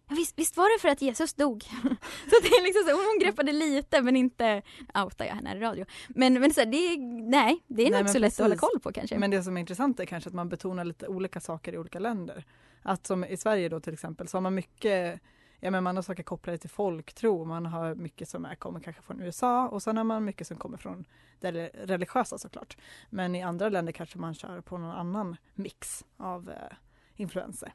ja, 0.09 0.15
visst, 0.15 0.39
visst 0.39 0.57
var 0.57 0.77
det 0.77 0.81
för 0.81 0.89
att 0.89 1.01
Jesus 1.01 1.33
dog? 1.33 1.63
så 2.29 2.35
det 2.41 2.47
är 2.47 2.63
liksom 2.63 2.83
så, 2.87 2.91
hon 2.91 3.19
greppade 3.19 3.51
lite 3.51 4.01
men 4.01 4.15
inte, 4.15 4.61
outar 5.05 5.25
jag 5.25 5.35
henne 5.35 5.55
i 5.55 5.59
radio. 5.59 5.85
Men, 6.09 6.33
men 6.33 6.53
så 6.53 6.61
här, 6.61 6.67
det 6.67 6.97
nej, 7.29 7.63
det 7.67 7.87
är 7.87 7.91
Nej, 7.91 8.03
men 8.03 8.13
så 8.13 8.19
lätt 8.19 8.33
att 8.33 8.39
hålla 8.39 8.55
koll 8.55 8.79
på 8.83 8.91
kanske. 8.91 9.17
Men 9.17 9.31
det 9.31 9.43
som 9.43 9.57
är 9.57 9.61
intressant 9.61 9.99
är 9.99 10.05
kanske 10.05 10.27
att 10.27 10.33
man 10.33 10.49
betonar 10.49 10.85
lite 10.85 11.07
olika 11.07 11.39
saker 11.39 11.73
i 11.73 11.77
olika 11.77 11.99
länder. 11.99 12.45
Att 12.81 13.07
som 13.07 13.25
i 13.25 13.37
Sverige 13.37 13.69
då 13.69 13.79
till 13.79 13.93
exempel 13.93 14.27
så 14.27 14.37
har 14.37 14.41
man 14.41 14.55
mycket 14.55 15.21
Ja, 15.59 15.71
men 15.71 15.83
man 15.83 15.95
har 15.95 16.03
saker 16.03 16.23
kopplade 16.23 16.57
till 16.57 16.69
folktro, 16.69 17.45
man 17.45 17.65
har 17.65 17.95
mycket 17.95 18.29
som 18.29 18.45
är, 18.45 18.55
kommer 18.55 18.79
kanske 18.79 19.01
från 19.01 19.21
USA 19.21 19.67
och 19.67 19.83
sen 19.83 19.97
har 19.97 20.03
man 20.03 20.25
mycket 20.25 20.47
som 20.47 20.57
kommer 20.57 20.77
från 20.77 21.05
det 21.39 21.51
religiösa 21.73 22.37
såklart. 22.37 22.77
Men 23.09 23.35
i 23.35 23.41
andra 23.41 23.69
länder 23.69 23.91
kanske 23.91 24.19
man 24.19 24.33
kör 24.33 24.61
på 24.61 24.77
någon 24.77 24.91
annan 24.91 25.37
mix 25.55 26.05
av 26.17 26.49
eh, 26.49 26.77
influenser. 27.15 27.73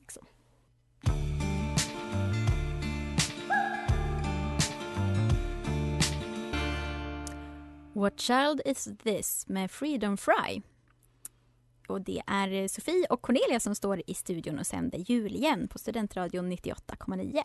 Liksom. 0.00 0.26
What 7.92 8.20
child 8.20 8.60
is 8.64 8.88
this 9.02 9.48
med 9.48 9.70
Freedom 9.70 10.16
Fry. 10.16 10.62
Och 11.88 12.00
det 12.00 12.22
är 12.26 12.52
eh, 12.52 12.66
Sofie 12.66 13.06
och 13.10 13.22
Cornelia 13.22 13.60
som 13.60 13.74
står 13.74 14.02
i 14.06 14.14
studion 14.14 14.58
och 14.58 14.66
sänder 14.66 14.98
jul 14.98 15.36
igen 15.36 15.68
på 15.68 15.78
Studentradion 15.78 16.52
98,9. 16.52 17.42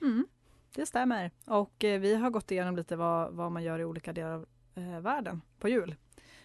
Mm, 0.00 0.26
det 0.74 0.86
stämmer. 0.86 1.30
Och 1.44 1.84
eh, 1.84 2.00
vi 2.00 2.14
har 2.14 2.30
gått 2.30 2.50
igenom 2.50 2.76
lite 2.76 2.96
vad, 2.96 3.32
vad 3.32 3.52
man 3.52 3.62
gör 3.62 3.78
i 3.78 3.84
olika 3.84 4.12
delar 4.12 4.30
av 4.30 4.46
eh, 4.74 5.00
världen 5.00 5.42
på 5.58 5.68
jul. 5.68 5.94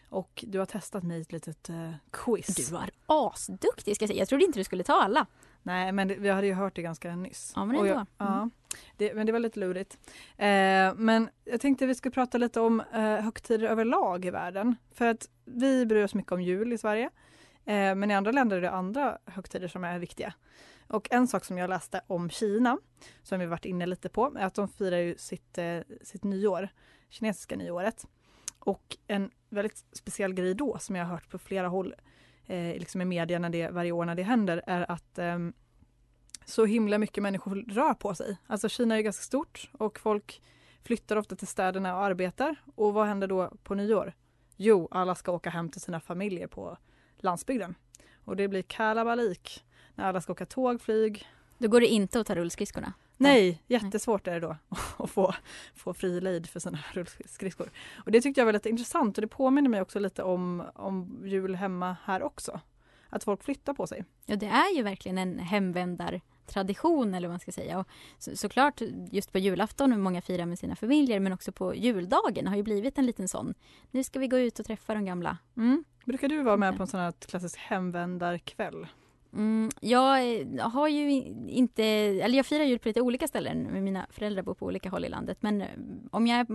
Och 0.10 0.44
du 0.48 0.60
har 0.60 0.66
testat 0.66 1.04
mig 1.04 1.18
i 1.18 1.22
ett 1.22 1.32
litet 1.32 1.70
eh, 1.70 1.92
quiz. 2.12 2.56
Du 2.56 2.74
var 2.74 2.90
asduktig 3.06 3.96
ska 3.96 4.04
jag 4.04 4.10
säga. 4.10 4.20
Jag 4.20 4.28
trodde 4.28 4.46
inte 4.46 4.60
du 4.60 4.64
skulle 4.64 4.84
ta 4.84 4.94
alla. 4.94 5.28
Nej, 5.64 5.92
men 5.92 6.08
det, 6.08 6.16
vi 6.16 6.30
hade 6.30 6.48
ju 6.48 6.54
hört 6.54 6.76
det 6.76 6.82
ganska 6.82 7.16
nyss. 7.16 7.54
Ja, 7.56 7.66
men 7.66 7.76
jag, 7.76 7.86
bra. 7.86 7.94
Mm. 7.94 8.06
ja, 8.18 8.50
det, 8.98 9.14
men 9.14 9.26
det 9.26 9.32
var 9.32 9.40
lite 9.40 9.60
lurigt. 9.60 10.00
Eh, 10.38 10.94
men 10.96 11.30
jag 11.44 11.62
tänkte 11.62 11.86
vi 11.86 11.96
skulle 11.96 12.14
prata 12.14 12.38
lite 12.38 12.60
om 12.60 12.84
eh, 12.94 13.02
högtider 13.02 13.68
överlag 13.68 14.26
i 14.26 14.30
världen. 14.30 14.76
För 14.92 15.06
att 15.06 15.30
vi 15.48 15.86
bryr 15.86 16.04
oss 16.04 16.14
mycket 16.14 16.32
om 16.32 16.42
jul 16.42 16.74
i 16.74 16.78
Sverige. 16.78 17.10
Eh, 17.66 17.96
men 17.96 18.12
i 18.12 18.14
andra 18.14 18.32
länder 18.32 18.58
är 18.58 18.62
det 18.62 18.72
andra 18.72 19.18
högtider 19.26 19.68
som 19.68 19.84
är 19.84 20.00
viktiga. 20.00 20.34
Och 20.88 21.08
en 21.12 21.28
sak 21.28 21.46
som 21.46 21.58
jag 21.58 21.70
läste 21.70 22.02
om 22.08 22.30
Kina, 22.30 22.78
som 23.24 23.40
vi 23.40 23.46
varit 23.46 23.66
inne 23.66 23.86
lite 23.86 24.10
på, 24.10 24.34
är 24.40 24.46
att 24.46 24.54
de 24.54 24.68
firar 24.68 24.98
ju 24.98 25.18
sitt, 25.18 25.58
eh, 25.58 25.80
sitt 26.02 26.24
nyår, 26.24 26.70
kinesiska 27.10 27.56
nyåret. 27.56 28.08
Och 28.60 28.98
en 29.08 29.32
väldigt 29.50 29.86
speciell 29.92 30.34
grej 30.34 30.54
då, 30.54 30.78
som 30.80 30.96
jag 30.96 31.06
har 31.06 31.12
hört 31.12 31.30
på 31.30 31.38
flera 31.38 31.68
håll 31.68 31.96
eh, 32.46 32.78
liksom 32.80 33.02
i 33.02 33.06
media 33.06 33.40
när 33.40 33.50
det, 33.50 33.70
varje 33.70 33.92
år 33.92 34.06
när 34.06 34.16
det 34.16 34.24
händer, 34.24 34.64
är 34.68 34.92
att 34.92 35.18
eh, 35.18 35.40
så 36.46 36.66
himla 36.66 36.98
mycket 36.98 37.24
människor 37.24 37.56
rör 37.56 37.94
på 37.94 38.16
sig. 38.16 38.38
Alltså 38.48 38.70
Kina 38.70 38.96
är 38.96 38.98
ju 38.98 39.04
ganska 39.04 39.24
stort 39.24 39.70
och 39.72 40.00
folk 40.00 40.42
flyttar 40.84 41.16
ofta 41.16 41.36
till 41.36 41.48
städerna 41.48 41.96
och 41.96 42.04
arbetar. 42.04 42.56
Och 42.76 42.94
vad 42.94 43.08
händer 43.08 43.28
då 43.28 43.54
på 43.64 43.76
nyår? 43.76 44.14
Jo, 44.58 44.88
alla 44.92 45.16
ska 45.16 45.32
åka 45.32 45.50
hem 45.50 45.70
till 45.70 45.82
sina 45.82 46.00
familjer 46.00 46.48
på 46.48 46.78
landsbygden. 47.18 47.76
Och 48.26 48.36
det 48.36 48.48
blir 48.48 48.62
kalabalik 48.62 49.66
när 49.96 50.06
alla 50.06 50.22
ska 50.22 50.32
åka 50.32 50.46
tåg, 50.46 50.82
flyg. 50.82 51.28
Då 51.58 51.68
går 51.68 51.80
det 51.80 51.88
inte 51.88 52.20
att 52.20 52.28
ta 52.28 52.36
rullskridskorna. 52.36 52.94
Nej, 53.18 53.64
jättesvårt 53.68 54.28
är 54.28 54.34
det 54.34 54.40
då 54.40 54.58
att 55.04 55.10
få, 55.10 55.34
få 55.76 55.94
fri 55.94 56.22
lejd 56.22 56.50
för 56.50 56.60
sina 56.60 56.80
rullskridskor. 56.94 57.72
Och 58.06 58.12
det 58.12 58.22
tyckte 58.22 58.42
jag 58.42 58.46
var 58.46 58.54
lite 58.54 58.70
intressant 58.70 59.18
och 59.18 59.22
det 59.22 59.28
påminner 59.28 59.70
mig 59.70 59.82
också 59.82 60.00
lite 60.00 60.24
om, 60.24 60.64
om 60.76 61.22
jul 61.26 61.56
hemma 61.56 61.96
här 62.04 62.24
också. 62.24 62.60
Att 63.10 63.24
folk 63.24 63.44
flyttar 63.44 63.74
på 63.74 63.88
sig. 63.88 64.06
Ja, 64.26 64.36
det 64.36 64.46
är 64.46 64.76
ju 64.76 64.84
verkligen 64.84 65.18
en 65.18 65.40
hemvändartradition 66.48 67.14
eller 67.14 67.28
vad 67.28 67.34
man 67.34 67.40
ska 67.40 67.52
säga. 67.52 67.80
Och 67.80 67.88
så, 68.18 68.36
såklart 68.36 68.82
just 69.12 69.32
på 69.32 69.40
julafton 69.40 69.92
hur 69.92 70.00
många 70.00 70.22
firar 70.22 70.46
med 70.46 70.60
sina 70.60 70.76
familjer 70.76 71.20
men 71.20 71.34
också 71.34 71.52
på 71.52 71.76
juldagen 71.76 72.48
har 72.48 72.56
ju 72.56 72.64
blivit 72.64 72.98
en 72.98 73.06
liten 73.06 73.28
sån. 73.28 73.54
Nu 73.92 74.04
ska 74.04 74.20
vi 74.20 74.28
gå 74.28 74.38
ut 74.38 74.60
och 74.60 74.66
träffa 74.66 74.94
de 74.94 75.06
gamla. 75.06 75.38
Mm. 75.58 75.84
Brukar 76.06 76.28
du 76.28 76.44
vara 76.44 76.58
med 76.58 76.78
på 76.78 76.84
en 76.84 76.88
sån 76.88 77.00
här 77.00 77.12
klassisk 77.12 77.58
hemvändarkväll? 77.58 78.88
Mm, 79.34 79.70
jag 79.82 80.40
eh, 80.40 80.70
har 80.70 80.88
ju 80.88 81.12
inte, 81.48 81.84
eller 82.24 82.38
jag 82.38 82.46
firar 82.46 82.64
jul 82.64 82.80
på 82.80 82.88
lite 82.88 83.02
olika 83.02 83.28
ställen. 83.28 83.64
med 83.64 83.84
Mina 83.84 84.08
föräldrar 84.10 84.44
bor 84.44 84.54
på 84.54 84.66
olika 84.66 84.90
håll 84.90 85.06
i 85.06 85.10
landet. 85.10 85.38
Men 85.42 85.62
eh, 85.62 85.68
om 86.12 86.28
jag 86.28 86.40
är 86.40 86.46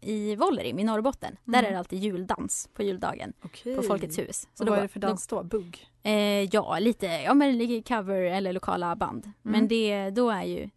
i 0.00 0.36
Vollerim 0.36 0.78
i 0.78 0.84
Norrbotten, 0.84 1.36
där 1.44 1.58
Mm. 1.58 1.68
är 1.68 1.72
det 1.72 1.78
alltid 1.78 1.98
juldans 1.98 2.68
på 2.74 2.82
juldagen 2.82 3.32
Okej. 3.44 3.76
på 3.76 3.82
Folkets 3.82 4.18
hus. 4.18 4.48
Så 4.54 4.64
då 4.64 4.70
vad 4.70 4.78
är 4.78 4.82
det 4.82 4.88
för 4.88 5.00
dans 5.00 5.26
då? 5.26 5.42
Bugg? 5.42 5.86
Eh, 6.02 6.12
ja, 6.54 6.78
lite 6.78 7.06
ja, 7.06 7.34
men 7.34 7.82
cover 7.82 8.20
eller 8.22 8.52
lokala 8.52 8.96
band. 8.96 9.24
Mm. 9.24 9.34
Men 9.42 9.68
det, 9.68 10.10
då 10.10 10.30
är 10.30 10.44
ju 10.44 10.70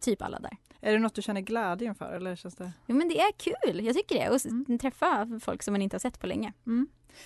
typ 0.00 0.22
alla 0.22 0.38
där. 0.38 0.56
Är 0.80 0.92
det 0.92 0.98
något 0.98 1.14
du 1.14 1.22
känner 1.22 1.40
glädje 1.40 1.88
inför 1.88 2.12
eller 2.12 2.36
känns 2.36 2.54
det? 2.54 2.72
Jo 2.86 2.96
men 2.96 3.08
det 3.08 3.20
är 3.20 3.32
kul, 3.32 3.84
jag 3.84 3.94
tycker 3.96 4.14
det. 4.14 4.28
Och 4.28 4.36
s- 4.36 4.46
Mm. 4.46 4.78
träffa 4.78 5.28
folk 5.42 5.62
som 5.62 5.72
man 5.72 5.82
inte 5.82 5.94
har 5.94 6.00
sett 6.00 6.20
på 6.20 6.26
länge. 6.26 6.52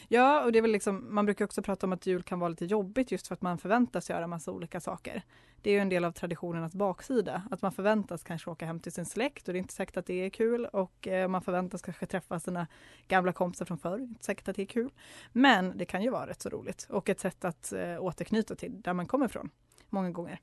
Ja, 0.09 0.45
och 0.45 0.53
det 0.53 0.59
är 0.59 0.63
väl 0.63 0.73
liksom, 0.73 1.15
man 1.15 1.25
brukar 1.27 1.45
också 1.45 1.63
prata 1.63 1.87
om 1.87 1.93
att 1.93 2.07
jul 2.07 2.23
kan 2.23 2.39
vara 2.39 2.49
lite 2.49 2.65
jobbigt 2.65 3.11
just 3.13 3.27
för 3.27 3.35
att 3.35 3.43
man 3.43 3.59
förväntas 3.59 4.11
göra 4.11 4.27
massa 4.27 4.53
olika 4.53 4.81
saker. 4.81 5.23
Det 5.63 5.71
är 5.71 5.75
ju 5.75 5.81
en 5.81 5.89
del 5.89 6.05
av 6.05 6.13
traditionernas 6.13 6.75
baksida, 6.75 7.43
att 7.51 7.63
man 7.63 7.73
förväntas 7.73 8.23
kanske 8.23 8.51
åka 8.51 8.67
hem 8.67 8.81
till 8.81 8.93
sin 8.93 9.07
släkt 9.07 9.49
och 9.49 9.53
det 9.55 9.59
är 9.59 9.61
inte 9.61 9.75
säkert 9.75 9.97
att 9.97 10.07
det 10.07 10.15
är 10.15 10.31
kul 10.31 10.67
och 10.67 11.09
eh, 11.09 11.29
man 11.29 11.43
förväntas 11.43 11.83
kanske 11.83 12.07
träffa 12.07 12.41
sina 12.41 12.67
gamla 13.09 13.33
kompisar 13.33 13.65
från 13.65 13.79
förr, 13.79 13.99
inte 13.99 14.25
säkert 14.25 14.49
att 14.49 14.57
det 14.57 14.63
är 14.63 14.67
kul. 14.67 14.91
Men 15.33 15.79
det 15.79 15.85
kan 15.85 16.03
ju 16.03 16.11
vara 16.11 16.27
rätt 16.27 16.43
så 16.43 16.49
roligt 16.49 16.87
och 16.91 17.09
ett 17.09 17.21
sätt 17.21 17.45
att 17.45 17.73
eh, 17.73 18.03
återknyta 18.03 18.55
till 18.55 18.83
där 18.83 18.93
man 18.93 19.07
kommer 19.07 19.27
ifrån, 19.27 19.51
många 19.89 20.11
gånger. 20.11 20.41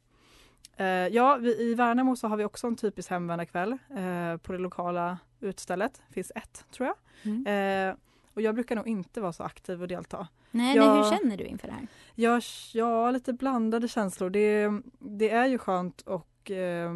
Eh, 0.77 0.85
ja, 0.87 1.37
vi, 1.41 1.61
i 1.61 1.73
Värnamo 1.75 2.15
så 2.15 2.27
har 2.27 2.37
vi 2.37 2.43
också 2.45 2.67
en 2.67 2.75
typisk 2.75 3.09
hemvändarkväll 3.09 3.71
eh, 3.71 4.37
på 4.37 4.51
det 4.51 4.57
lokala 4.57 5.17
utstället. 5.39 6.01
Det 6.07 6.13
finns 6.13 6.31
ett, 6.35 6.65
tror 6.71 6.87
jag. 6.87 6.95
Eh, 7.89 7.95
och 8.33 8.41
jag 8.41 8.55
brukar 8.55 8.75
nog 8.75 8.87
inte 8.87 9.21
vara 9.21 9.33
så 9.33 9.43
aktiv 9.43 9.81
och 9.81 9.87
delta. 9.87 10.27
Nej, 10.51 10.75
Ja. 10.75 10.93
nej, 10.93 11.03
hur 11.03 11.17
känner 11.17 11.37
du 11.37 11.43
inför 11.43 11.67
det 11.67 11.73
här? 11.73 11.87
Jag, 12.15 12.43
ja, 12.73 13.11
lite 13.11 13.33
blandade 13.33 13.87
känslor. 13.87 14.29
Det, 14.29 14.71
det 14.99 15.29
är 15.29 15.45
ju 15.47 15.57
skönt 15.57 16.01
och 16.01 16.51
eh, 16.51 16.91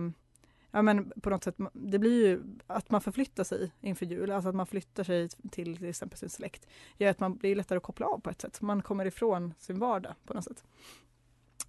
ja, 0.72 0.82
men 0.82 1.12
på 1.22 1.30
något 1.30 1.44
sätt, 1.44 1.56
det 1.74 2.00
blir 2.00 2.28
ju 2.28 2.44
att 2.68 2.90
man 2.92 3.02
förflyttar 3.02 3.44
sig 3.44 3.72
inför 3.82 4.06
jul, 4.06 4.32
alltså 4.32 4.50
att 4.50 4.56
man 4.56 4.66
flyttar 4.68 5.04
sig 5.04 5.30
till 5.30 5.78
till 5.78 5.90
exempel 5.90 6.18
sin 6.20 6.30
släkt, 6.30 6.68
gör 6.98 7.10
att 7.10 7.20
man 7.20 7.38
blir 7.38 7.56
lättare 7.56 7.78
att 7.78 7.84
koppla 7.84 8.06
av 8.06 8.20
på 8.20 8.30
ett 8.30 8.42
sätt. 8.42 8.62
Man 8.62 8.82
kommer 8.82 9.06
ifrån 9.06 9.54
sin 9.60 9.80
vardag 9.80 10.14
på 10.26 10.34
något 10.34 10.44
sätt. 10.44 10.64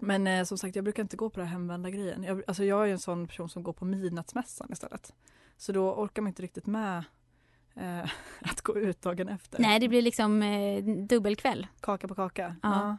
Men 0.05 0.27
eh, 0.27 0.45
som 0.45 0.59
sagt, 0.59 0.77
jag 0.77 0.85
brukar 0.85 1.03
inte 1.03 1.17
gå 1.17 1.31
på 1.31 1.41
den 1.41 1.49
här 1.49 1.53
hemvända 1.53 1.91
grejen. 1.91 2.23
Jag, 2.23 2.43
alltså 2.47 2.65
jag 2.65 2.89
är 2.89 2.93
en 2.93 2.99
sån 2.99 3.27
person 3.27 3.49
som 3.49 3.63
går 3.63 3.73
på 3.73 3.85
midnattsmässan 3.85 4.69
istället. 4.73 5.15
Så 5.57 5.73
då 5.73 5.95
orkar 5.95 6.23
man 6.23 6.29
inte 6.29 6.43
riktigt 6.43 6.67
med 6.67 7.05
eh, 7.75 8.11
att 8.41 8.61
gå 8.61 8.79
ut 8.79 9.03
dagen 9.03 9.29
efter. 9.29 9.59
Nej, 9.59 9.81
det 9.81 9.89
blir 9.89 10.03
liksom 10.03 10.43
eh, 10.43 10.85
dubbelkväll. 10.85 11.67
Kaka 11.81 12.09
på 12.09 12.15
kaka. 12.15 12.57
Ja. 12.63 12.69
Ja, 12.73 12.97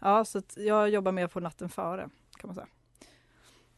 ja 0.00 0.24
så 0.24 0.42
jag 0.56 0.88
jobbar 0.88 1.12
mer 1.12 1.26
på 1.26 1.40
natten 1.40 1.68
före 1.68 2.08
kan 2.38 2.48
man 2.48 2.54
säga. 2.54 2.66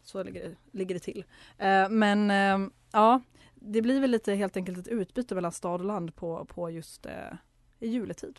Så 0.02 0.22
ligger 0.22 0.48
det, 0.48 0.56
ligger 0.78 0.94
det 0.94 1.00
till. 1.00 1.24
Eh, 1.58 1.88
men 1.88 2.30
eh, 2.30 2.70
ja, 2.92 3.20
det 3.54 3.82
blir 3.82 4.00
väl 4.00 4.10
lite 4.10 4.34
helt 4.34 4.56
enkelt 4.56 4.78
ett 4.78 4.88
utbyte 4.88 5.34
mellan 5.34 5.52
stad 5.52 5.80
och 5.80 5.86
land 5.86 6.14
på, 6.14 6.44
på 6.44 6.70
just 6.70 7.06
eh, 7.06 7.32
i 7.78 7.88
juletid. 7.88 8.38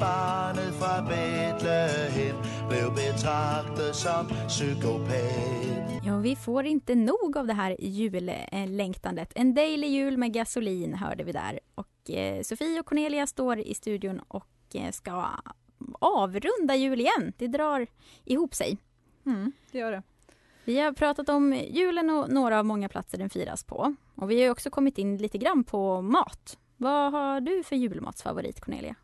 Barnet 0.00 0.74
fra 0.74 1.02
Betlehem 1.02 2.36
blev 2.68 2.94
betraktet 2.94 3.94
som 3.94 4.48
psykopat. 4.48 6.02
Ja, 6.06 6.18
vi 6.18 6.36
får 6.36 6.66
inte 6.66 6.94
nog 6.94 7.36
av 7.36 7.46
det 7.46 7.52
här 7.52 7.76
jullängtandet. 7.78 9.32
En 9.34 9.54
dejlig 9.54 9.88
jul 9.88 10.16
med 10.16 10.32
gasolin 10.32 10.94
hörde 10.94 11.24
vi 11.24 11.32
där. 11.32 11.60
Och 11.74 12.10
eh, 12.10 12.42
Sofie 12.42 12.80
och 12.80 12.86
Cornelia 12.86 13.26
står 13.26 13.58
i 13.58 13.74
studion 13.74 14.20
och 14.28 14.46
eh, 14.74 14.90
ska 14.90 15.26
avrunda 15.98 16.76
jul 16.76 17.00
igen. 17.00 17.32
Det 17.36 17.46
drar 17.46 17.86
ihop 18.24 18.54
sig. 18.54 18.78
Mm, 19.26 19.52
det 19.72 19.78
gör 19.78 19.92
det. 19.92 20.02
Vi 20.64 20.80
har 20.80 20.92
pratat 20.92 21.28
om 21.28 21.52
julen 21.70 22.10
och 22.10 22.30
några 22.30 22.58
av 22.58 22.64
många 22.64 22.88
platser 22.88 23.18
den 23.18 23.30
firas 23.30 23.64
på. 23.64 23.94
Och 24.14 24.30
vi 24.30 24.42
har 24.42 24.50
också 24.50 24.70
kommit 24.70 24.98
in 24.98 25.16
lite 25.16 25.38
grann 25.38 25.64
på 25.64 26.02
mat. 26.02 26.58
Vad 26.76 27.12
har 27.12 27.40
du 27.40 27.62
för 27.62 27.76
julmatsfavorit 27.76 28.60
Cornelia? 28.60 28.94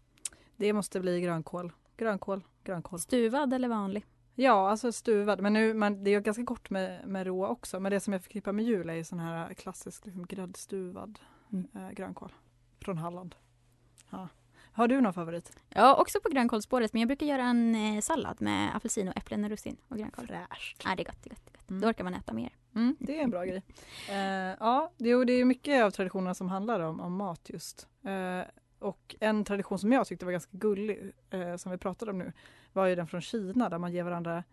Det 0.62 0.72
måste 0.72 1.01
bli 1.01 1.20
grönkål. 1.20 1.72
Grönkål, 1.96 2.44
grönkål. 2.64 2.98
Stuvad 2.98 3.53
eller 3.53 3.68
vanlig? 3.68 4.07
Ja, 4.35 4.70
alltså 4.70 4.92
stuvad. 4.92 5.40
Men 5.40 5.53
nu, 5.53 5.75
man, 5.75 6.05
det 6.05 6.11
är 6.11 6.20
ganska 6.20 6.42
gott 6.42 6.70
med, 6.70 7.09
med 7.09 7.27
rå 7.27 7.46
också. 7.46 7.81
Men 7.81 7.92
det 7.92 8.01
som 8.01 8.12
jag 8.12 8.22
förknippar 8.22 8.53
med 8.53 8.64
jul 8.64 8.90
är 8.90 8.94
ju 8.94 9.05
sån 9.05 9.18
här 9.18 9.55
klassisk 9.55 10.07
liksom, 10.07 10.27
gräddstuvad 10.27 11.18
Mm. 11.53 11.68
eh, 11.75 11.90
grönkål. 11.90 12.33
Från 12.81 12.98
Halland. 12.98 13.35
Ja. 14.11 14.29
Har 14.72 14.88
du 14.88 15.01
någon 15.01 15.12
favorit? 15.12 15.53
Ja, 15.68 15.94
också 15.94 16.20
på 16.20 16.29
grönkålsspåret 16.29 16.92
men 16.92 17.01
jag 17.01 17.09
brukar 17.09 17.27
göra 17.27 17.42
en 17.42 17.75
eh, 17.75 18.01
sallad 18.01 18.42
med 18.42 18.77
apelsin 18.77 19.09
och 19.09 19.16
äpplen 19.16 19.44
och 19.44 19.51
russin 19.51 19.77
och 19.88 19.96
grönkål. 19.98 20.27
Fräscht. 20.27 20.83
Ja, 20.85 20.94
det 20.96 21.03
är 21.03 21.05
gott, 21.05 21.22
det 21.22 21.31
är 21.31 21.35
gott. 21.35 21.44
Det 21.44 21.51
är 21.51 21.59
gott. 21.59 21.70
Mm. 21.70 21.81
Då 21.83 21.88
orkar 21.88 22.05
man 22.05 22.14
äta 22.14 22.33
mer. 22.33 22.57
Mm, 22.75 22.96
det 23.01 23.18
är 23.18 23.22
en 23.25 23.31
bra 23.31 23.44
grej. 23.44 23.62
Eh, 24.09 24.16
ja, 24.61 24.92
det, 24.96 25.25
det 25.25 25.33
är 25.33 25.44
mycket 25.44 25.85
av 25.85 25.90
traditionerna 25.90 26.35
som 26.35 26.48
handlar 26.48 26.81
om, 26.81 27.01
om 27.01 27.16
mat 27.16 27.51
just. 27.51 27.88
Eh, 28.05 28.48
och 28.83 29.16
en 29.21 29.45
tradition 29.45 29.79
som 29.79 29.92
jag 29.92 30.07
tyckte 30.07 30.25
var 30.25 30.33
ganska 30.33 30.57
gullig, 30.57 31.12
eh, 31.31 31.57
som 31.57 31.73
vi 31.73 31.79
pratade 31.79 32.11
om 32.11 32.18
nu, 32.18 32.33
var 32.73 32.87
ju 32.87 32.95
den 32.95 33.07
från 33.07 33.21
Kina 33.21 33.68
där 33.68 33.79
man 33.79 33.92
ger 33.92 34.05
varandra 34.05 34.45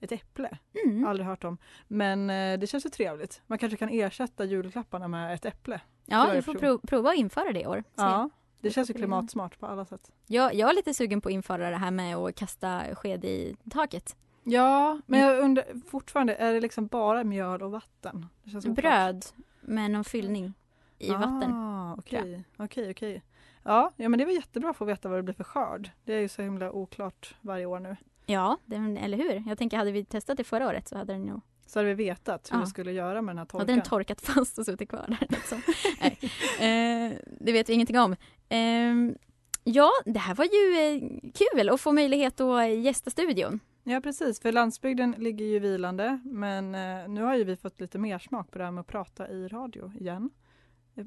ett 0.00 0.12
äpple. 0.12 0.58
Mm. 0.84 1.06
Aldrig 1.06 1.26
hört 1.26 1.44
om. 1.44 1.58
Men 1.88 2.30
eh, 2.30 2.58
det 2.58 2.66
känns 2.66 2.86
ju 2.86 2.90
trevligt. 2.90 3.42
Man 3.46 3.58
kanske 3.58 3.76
kan 3.76 3.88
ersätta 3.88 4.44
julklapparna 4.44 5.08
med 5.08 5.34
ett 5.34 5.44
äpple. 5.44 5.80
Ja, 6.04 6.34
du 6.34 6.42
får 6.42 6.54
prov, 6.54 6.78
prova 6.78 7.10
att 7.10 7.16
införa 7.16 7.52
det 7.52 7.60
i 7.60 7.66
år. 7.66 7.84
Ja, 7.94 8.30
det 8.60 8.70
känns 8.70 8.90
ju 8.90 8.94
klimatsmart 8.94 9.58
på 9.58 9.66
alla 9.66 9.84
sätt. 9.84 10.12
Jag, 10.26 10.54
jag 10.54 10.70
är 10.70 10.74
lite 10.74 10.94
sugen 10.94 11.20
på 11.20 11.28
att 11.28 11.32
införa 11.32 11.70
det 11.70 11.76
här 11.76 11.90
med 11.90 12.16
att 12.16 12.34
kasta 12.34 12.82
sked 12.94 13.24
i 13.24 13.56
taket. 13.70 14.16
Ja, 14.44 15.00
men 15.06 15.20
jag 15.20 15.38
undrar 15.38 15.64
fortfarande, 15.88 16.34
är 16.34 16.52
det 16.52 16.60
liksom 16.60 16.86
bara 16.86 17.24
mjöl 17.24 17.62
och 17.62 17.70
vatten? 17.70 18.26
Bröd 18.66 19.26
med 19.60 19.90
någon 19.90 20.04
fyllning 20.04 20.52
i 20.98 21.10
vatten. 21.10 21.52
Ah, 21.52 21.94
Okej, 21.98 22.44
okej, 22.56 22.90
okej. 22.90 23.22
Ja, 23.66 23.92
ja, 23.96 24.08
men 24.08 24.18
det 24.18 24.24
var 24.24 24.32
jättebra 24.32 24.70
att 24.70 24.76
få 24.76 24.84
veta 24.84 25.08
vad 25.08 25.18
det 25.18 25.22
blir 25.22 25.34
för 25.34 25.44
skörd. 25.44 25.90
Det 26.04 26.14
är 26.14 26.20
ju 26.20 26.28
så 26.28 26.42
himla 26.42 26.72
oklart 26.72 27.34
varje 27.40 27.66
år 27.66 27.80
nu. 27.80 27.96
Ja, 28.26 28.58
den, 28.64 28.96
eller 28.96 29.18
hur? 29.18 29.44
Jag 29.48 29.58
tänker 29.58 29.76
hade 29.76 29.92
vi 29.92 30.04
testat 30.04 30.36
det 30.36 30.44
förra 30.44 30.68
året 30.68 30.88
så 30.88 30.96
hade 30.98 31.12
den 31.12 31.22
nog 31.22 31.40
Så 31.66 31.78
hade 31.78 31.88
vi 31.88 31.94
vetat 32.04 32.48
hur 32.52 32.56
Ja. 32.58 32.64
vi 32.64 32.70
skulle 32.70 32.92
göra 32.92 33.22
med 33.22 33.30
den 33.36 33.38
här 33.38 33.44
hade 33.44 33.50
torkan. 33.64 33.66
den 33.66 33.82
torkat 33.82 34.20
fast 34.20 34.58
och 34.58 34.64
suttit 34.66 34.88
kvar 34.88 35.04
där. 35.08 35.26
Liksom. 35.30 35.62
Nej. 36.00 36.18
Eh, 36.58 37.12
det 37.40 37.52
vet 37.52 37.68
vi 37.68 37.72
ingenting 37.72 37.98
om. 37.98 38.12
Eh, 38.48 39.16
ja, 39.64 39.90
det 40.04 40.18
här 40.18 40.34
var 40.34 40.44
ju 40.44 40.78
eh, 40.96 41.30
kul 41.34 41.68
att 41.68 41.80
få 41.80 41.92
möjlighet 41.92 42.40
att 42.40 42.70
gästa 42.70 43.10
studion. 43.10 43.60
ja, 43.84 44.00
precis. 44.00 44.40
För 44.40 44.52
landsbygden 44.52 45.14
ligger 45.18 45.44
ju 45.44 45.58
vilande. 45.58 46.20
Men 46.24 46.74
eh, 46.74 47.08
nu 47.08 47.22
har 47.22 47.36
ju 47.36 47.44
vi 47.44 47.56
fått 47.56 47.80
lite 47.80 47.98
mer 47.98 48.18
smak 48.18 48.50
på 48.50 48.58
det 48.58 48.64
här 48.64 48.70
med 48.70 48.80
att 48.80 48.86
prata 48.86 49.28
i 49.28 49.48
radio 49.48 49.92
igen. 50.00 50.30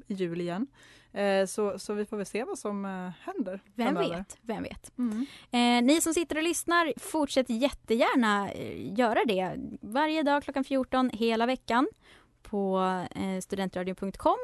I 0.06 0.14
jul 0.14 0.40
igen. 0.40 0.66
Eh, 1.12 1.46
så, 1.46 1.78
så 1.78 1.94
vi 1.94 2.04
får 2.06 2.16
väl 2.16 2.26
se 2.26 2.44
vad 2.44 2.58
som 2.58 2.84
eh, 2.84 3.10
händer 3.20 3.62
Vem 3.74 3.86
framöver. 3.94 4.16
vet, 4.16 4.38
vem 4.40 4.62
vet. 4.62 4.98
Mm. 4.98 5.26
Eh, 5.50 5.86
ni 5.86 6.00
som 6.00 6.14
sitter 6.14 6.36
och 6.36 6.42
lyssnar, 6.42 6.92
fortsätt 6.96 7.50
jättegärna 7.50 8.50
eh, 8.52 8.98
göra 8.98 9.24
det. 9.26 9.56
Varje 9.80 10.22
dag 10.22 10.42
klockan 10.42 10.64
14 10.64 11.10
hela 11.12 11.46
veckan 11.46 11.88
på 12.42 12.80
eh, 13.14 13.40
studentradion.com 13.40 14.36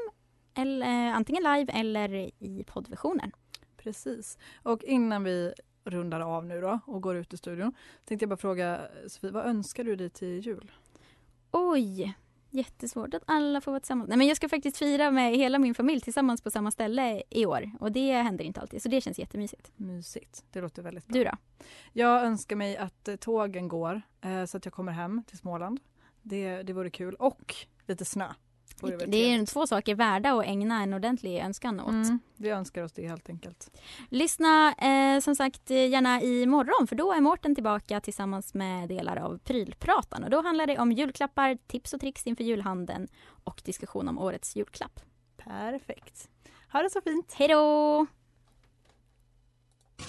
eller, 0.55 0.87
eh, 0.87 1.17
antingen 1.17 1.43
live 1.43 1.73
eller 1.73 2.15
i 2.39 2.65
poddversionen. 2.67 3.33
Precis. 3.77 4.39
Och 4.63 4.85
innan 4.85 5.25
vi 5.25 5.53
rundar 5.85 6.21
av 6.21 6.45
nu 6.47 6.61
då 6.61 6.81
och 6.87 7.03
går 7.03 7.17
ut 7.17 7.33
i 7.33 7.37
studion 7.37 7.73
tänkte 8.05 8.23
jag 8.23 8.29
bara 8.31 8.37
fråga 8.37 8.81
Sofie, 9.09 9.31
vad 9.31 9.47
önskar 9.47 9.85
du 9.85 9.97
dig 9.97 10.11
till 10.11 10.47
jul? 10.47 10.73
Oj, 11.51 12.15
jättesvårt 12.57 13.15
att 13.15 13.23
alla 13.27 13.61
får 13.61 13.73
vara 13.73 13.81
tillsammans. 13.81 14.09
Nej, 14.09 14.19
men 14.19 14.27
jag 14.27 14.37
ska 14.37 14.49
faktiskt 14.49 14.77
fira 14.77 15.11
med 15.11 15.37
hela 15.37 15.59
min 15.59 15.75
familj 15.75 16.01
tillsammans 16.01 16.43
på 16.43 16.51
samma 16.51 16.71
ställe 16.71 17.23
i 17.31 17.47
år 17.47 17.71
och 17.81 17.93
det 17.93 18.13
händer 18.13 18.45
inte 18.45 18.61
alltid 18.61 18.83
så 18.83 18.89
det 18.89 19.01
känns 19.01 19.19
jättemysigt. 19.19 19.71
Mysigt. 19.77 20.45
Det 20.53 20.61
låter 20.61 20.83
väldigt 20.83 21.07
bra. 21.07 21.19
Du 21.19 21.25
då? 21.25 21.31
Jag 21.93 22.25
önskar 22.25 22.57
mig 22.57 22.77
att 22.77 23.09
eh, 23.09 23.17
tågen 23.17 23.69
går 23.69 24.03
eh, 24.21 24.45
så 24.45 24.57
att 24.57 24.65
jag 24.65 24.75
kommer 24.75 24.93
hem 24.93 25.23
till 25.27 25.39
Småland. 25.39 25.81
Det, 26.23 26.63
det 26.63 26.73
vore 26.73 26.91
kul. 26.91 27.15
Och 27.15 27.55
lite 27.87 28.05
snö. 28.05 28.29
Det 28.81 29.17
är 29.17 29.47
två 29.47 29.67
saker 29.67 29.95
värda 29.95 30.33
att 30.33 30.45
ägna 30.45 30.83
en 30.83 30.95
ordentlig 30.95 31.39
önskan 31.39 31.81
åt. 31.81 31.89
Mm, 31.89 32.21
vi 32.37 32.49
önskar 32.49 32.83
oss 32.83 32.93
det 32.93 33.09
helt 33.09 33.29
enkelt. 33.29 33.71
Lyssna 34.09 34.73
eh, 34.73 35.21
som 35.21 35.37
sagt 35.37 35.71
eh, 35.71 35.89
gärna 35.89 36.23
imorgon 36.23 36.87
för 36.87 36.97
då 36.97 37.13
är 37.13 37.21
Mårten 37.21 37.55
tillbaka 37.55 38.01
tillsammans 38.01 38.55
med 38.55 38.89
delar 38.89 39.17
av 39.17 39.39
Prylpratan 39.39 40.25
och 40.25 40.31
då 40.31 40.43
handlar 40.43 40.67
det 40.67 40.79
om 40.79 40.93
julklappar, 40.93 41.59
tips 41.67 41.93
och 41.93 42.01
tricks 42.01 42.27
inför 42.27 42.45
julhandeln 42.45 43.09
och 43.45 43.63
diskussion 43.65 44.09
om 44.09 44.19
årets 44.19 44.57
julklapp. 44.57 45.01
Perfekt. 45.37 46.29
Ha 46.73 46.83
det 46.83 46.91
så 46.91 47.01
fint. 47.01 47.35
Hej 47.35 47.49
då! 47.49 48.07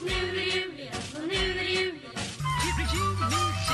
Nu 0.01 0.07
är 0.07 0.33
det 0.33 0.41
jul 0.41 0.79
igen 0.79 0.93
och 1.15 1.27
nu 1.27 1.33
är 1.33 1.53
det 1.55 1.63
jul 1.63 1.95
igen. 1.95 3.66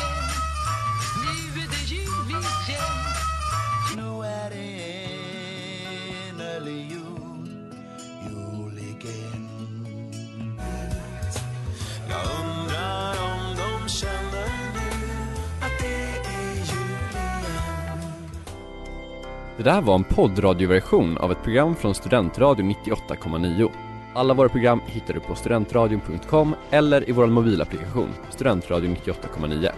Det 19.58 19.64
där 19.64 19.82
var 19.82 19.96
en 19.96 20.04
poddradioversion 20.04 21.18
av 21.18 21.32
ett 21.32 21.44
program 21.44 21.76
från 21.76 21.96
Studentradion 21.96 22.70
98,9. 22.72 23.70
Alla 24.14 24.34
våra 24.34 24.50
program 24.50 24.82
hittar 24.86 25.14
du 25.14 25.20
på 25.20 25.36
studentradion.com 25.36 26.56
eller 26.72 27.10
i 27.10 27.12
vår 27.12 27.28
mobilapplikation 27.28 28.10
Studentradion 28.30 28.96
98,9. 28.96 29.70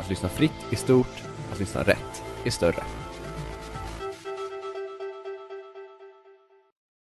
Att 0.00 0.10
lyssna 0.10 0.28
fritt 0.28 0.66
är 0.70 0.76
stort, 0.76 1.22
att 1.52 1.60
lyssna 1.60 1.82
rätt 1.82 2.22
är 2.44 2.50
större. 2.50 2.82